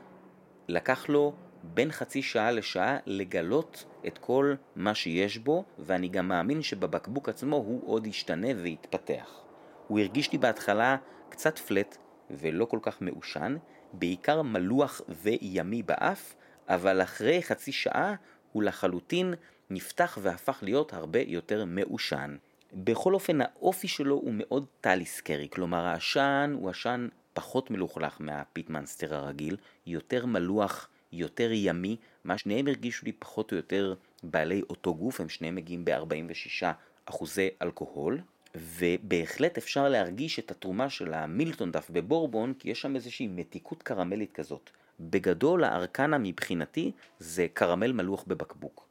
לקח 0.68 1.08
לו 1.08 1.32
בין 1.62 1.92
חצי 1.92 2.22
שעה 2.22 2.50
לשעה 2.50 2.98
לגלות 3.06 3.84
את 4.06 4.18
כל 4.18 4.54
מה 4.76 4.94
שיש 4.94 5.38
בו, 5.38 5.64
ואני 5.78 6.08
גם 6.08 6.28
מאמין 6.28 6.62
שבבקבוק 6.62 7.28
עצמו 7.28 7.56
הוא 7.56 7.82
עוד 7.86 8.06
ישתנה 8.06 8.48
ויתפתח. 8.56 9.40
הוא 9.88 9.98
הרגיש 9.98 10.32
לי 10.32 10.38
בהתחלה 10.38 10.96
קצת 11.28 11.58
פלט 11.58 11.96
ולא 12.30 12.64
כל 12.64 12.78
כך 12.82 13.02
מעושן, 13.02 13.56
בעיקר 13.92 14.42
מלוח 14.42 15.00
וימי 15.08 15.82
באף, 15.82 16.34
אבל 16.68 17.02
אחרי 17.02 17.42
חצי 17.42 17.72
שעה 17.72 18.14
הוא 18.52 18.62
לחלוטין 18.62 19.34
נפתח 19.70 20.18
והפך 20.22 20.58
להיות 20.62 20.92
הרבה 20.92 21.20
יותר 21.26 21.64
מעושן. 21.64 22.36
בכל 22.74 23.14
אופן 23.14 23.38
האופי 23.40 23.88
שלו 23.88 24.14
הוא 24.14 24.32
מאוד 24.36 24.66
טליסקרי, 24.80 25.48
כלומר 25.50 25.84
העשן 25.84 26.54
הוא 26.58 26.70
עשן 26.70 27.08
פחות 27.34 27.70
מלוכלך 27.70 28.16
מהפיטמנסטר 28.20 29.14
הרגיל, 29.14 29.56
יותר 29.86 30.26
מלוח, 30.26 30.88
יותר 31.12 31.48
ימי, 31.52 31.96
מה 32.24 32.38
שניהם 32.38 32.68
הרגישו 32.68 33.06
לי 33.06 33.12
פחות 33.12 33.52
או 33.52 33.56
יותר 33.56 33.94
בעלי 34.22 34.62
אותו 34.70 34.94
גוף, 34.94 35.20
הם 35.20 35.28
שניהם 35.28 35.54
מגיעים 35.54 35.84
ב-46 35.84 36.66
אחוזי 37.06 37.48
אלכוהול, 37.62 38.20
ובהחלט 38.54 39.58
אפשר 39.58 39.88
להרגיש 39.88 40.38
את 40.38 40.50
התרומה 40.50 40.90
של 40.90 41.14
המילטון 41.14 41.72
דף 41.72 41.90
בבורבון, 41.90 42.54
כי 42.58 42.70
יש 42.70 42.80
שם 42.80 42.96
איזושהי 42.96 43.28
מתיקות 43.28 43.82
קרמלית 43.82 44.32
כזאת. 44.32 44.70
בגדול 45.00 45.64
ה 45.64 45.72
Arcana 45.72 46.18
מבחינתי 46.18 46.92
זה 47.18 47.46
קרמל 47.54 47.92
מלוח 47.92 48.24
בבקבוק. 48.26 48.86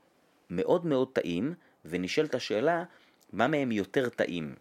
מאוד 0.50 0.86
מאוד 0.86 1.08
טעים, 1.14 1.54
ונשאלת 1.86 2.36
השאלה, 2.36 2.84
מה 3.34 3.48
מהם 3.48 3.72
יותר 3.72 4.10
טעים? 4.10 4.56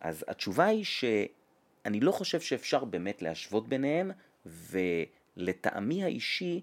אז 0.00 0.24
התשובה 0.28 0.64
היא 0.64 0.84
שאני 0.84 2.00
לא 2.00 2.12
חושב 2.12 2.40
שאפשר 2.40 2.84
באמת 2.84 3.22
להשוות 3.22 3.68
ביניהם, 3.68 4.10
ולטעמי 4.46 6.04
האישי, 6.04 6.60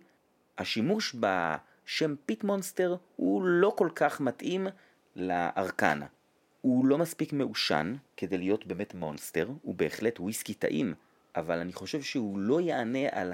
השימוש 0.58 1.16
בשם 1.20 2.16
Peat 2.26 2.44
Monster 2.44 2.96
הוא 3.16 3.44
לא 3.46 3.74
כל 3.78 3.90
כך 3.96 4.22
מתאים 4.22 4.68
ל 5.16 5.27
Arcana. 5.27 6.06
הוא 6.62 6.86
לא 6.86 6.98
מספיק 6.98 7.34
מעושן 7.34 7.96
כדי 8.18 8.38
להיות 8.38 8.68
באמת 8.68 8.94
monster, 8.94 9.50
הוא 9.62 9.76
בהחלט 9.76 10.20
וויסקי 10.20 10.54
טעים, 10.54 10.94
אבל 11.36 11.60
אני 11.60 11.74
חושב 11.74 12.02
שהוא 12.02 12.40
לא 12.40 12.62
יענה 12.62 13.08
על 13.12 13.34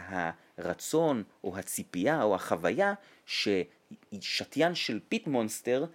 הרצון 0.58 1.24
או 1.44 1.58
הציפייה 1.58 2.24
או 2.24 2.36
החוויה 2.36 2.94
ששתיין 3.26 4.76
של 4.76 5.00
Peat 5.10 5.28
Monster 5.28 5.86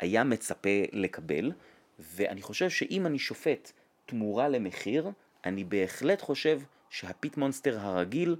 היה 0.00 0.24
מצפה 0.24 0.82
לקבל, 0.92 1.52
ואני 1.98 2.42
חושב 2.42 2.70
שאם 2.70 3.06
אני 3.06 3.18
שופט 3.18 3.72
תמורה 4.06 4.48
למחיר, 4.48 5.10
אני 5.44 5.64
בהחלט 5.64 6.20
חושב 6.20 6.60
שה 6.90 7.10
Peat 7.10 7.36
Monster 7.36 7.78
הרגיל 7.80 8.36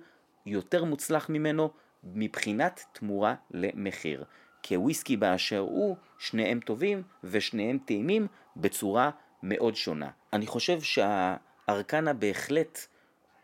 יותר 0.46 0.84
מוצלח 0.84 1.28
ממנו 1.28 1.70
מבחינת 2.04 2.84
תמורה 2.92 3.34
למחיר. 3.50 4.24
כוויסקי 4.64 5.16
באשר 5.16 5.58
הוא, 5.58 5.96
שניהם 6.18 6.60
טובים 6.60 7.02
ושניהם 7.24 7.78
טעימים 7.84 8.26
בצורה 8.56 9.10
מאוד 9.42 9.76
שונה. 9.76 10.10
אני 10.32 10.46
חושב 10.46 10.80
שהארקנה 10.80 12.12
בהחלט 12.12 12.78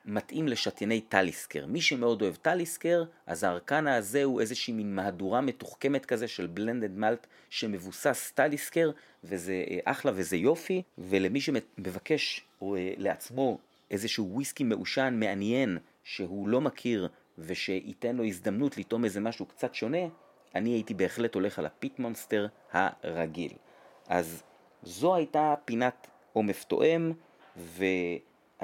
מתאים 0.05 0.49
לשתייני 0.49 1.01
טליסקר. 1.01 1.67
מי 1.67 1.81
שמאוד 1.81 2.23
אוהב 2.23 2.35
טליסקר, 2.35 3.05
אז 3.27 3.45
הארקנה 3.45 3.97
הזה 3.97 4.25
הוא 4.25 4.41
איזושהי 4.41 4.73
מין 4.73 4.95
מהדורה 4.95 5.41
מתוחכמת 5.41 6.07
כזה 6.07 6.29
של 6.29 6.47
בלנדד 6.47 6.99
מלט 6.99 7.27
שמבוסס 7.51 8.33
טליסקר, 8.35 8.91
וזה 9.25 9.65
אה, 9.71 9.79
אחלה 9.85 10.13
וזה 10.15 10.37
יופי, 10.37 10.83
ולמי 10.99 11.41
שמבקש 11.41 12.45
אה, 12.63 12.67
לעצמו 12.97 13.59
איזשהו 13.91 14.31
וויסקי 14.33 14.65
מעושן 14.65 15.17
מעניין 15.21 15.79
שהוא 16.05 16.49
לא 16.49 16.61
מכיר 16.61 17.09
ושייתן 17.39 18.17
לו 18.17 18.25
הזדמנות 18.25 18.79
לטעום 18.79 19.05
איזה 19.05 19.21
משהו 19.21 19.47
קצת 19.47 19.75
שונה, 19.75 20.07
אני 20.55 20.71
הייתי 20.71 20.95
בהחלט 20.95 21.35
הולך 21.35 21.59
על 21.59 21.67
הפיט 21.67 21.99
מונסטר 21.99 22.47
הרגיל. 22.73 23.53
אז 24.09 24.43
זו 24.83 25.15
הייתה 25.15 25.55
פינת 25.65 26.07
עומף 26.33 26.65
תואם, 26.65 27.13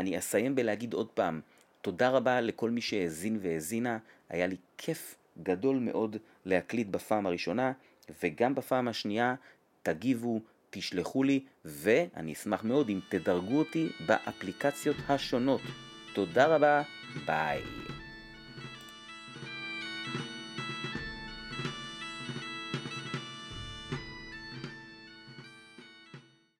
ואני 0.00 0.18
אסיים 0.18 0.54
בלהגיד 0.54 0.92
עוד 0.92 1.08
פעם, 1.08 1.40
תודה 1.82 2.08
רבה 2.08 2.40
לכל 2.40 2.70
מי 2.70 2.80
שהאזין 2.80 3.38
והאזינה, 3.42 3.98
היה 4.28 4.46
לי 4.46 4.56
כיף 4.78 5.14
גדול 5.42 5.76
מאוד 5.76 6.16
להקליט 6.44 6.86
בפעם 6.86 7.26
הראשונה, 7.26 7.72
וגם 8.22 8.54
בפעם 8.54 8.88
השנייה 8.88 9.34
תגיבו, 9.82 10.40
תשלחו 10.70 11.22
לי, 11.22 11.40
ואני 11.64 12.32
אשמח 12.32 12.64
מאוד 12.64 12.88
אם 12.88 13.00
תדרגו 13.08 13.58
אותי 13.58 13.88
באפליקציות 14.06 14.96
השונות. 15.08 15.60
תודה 16.14 16.46
רבה, 16.46 16.82
ביי. 17.26 17.62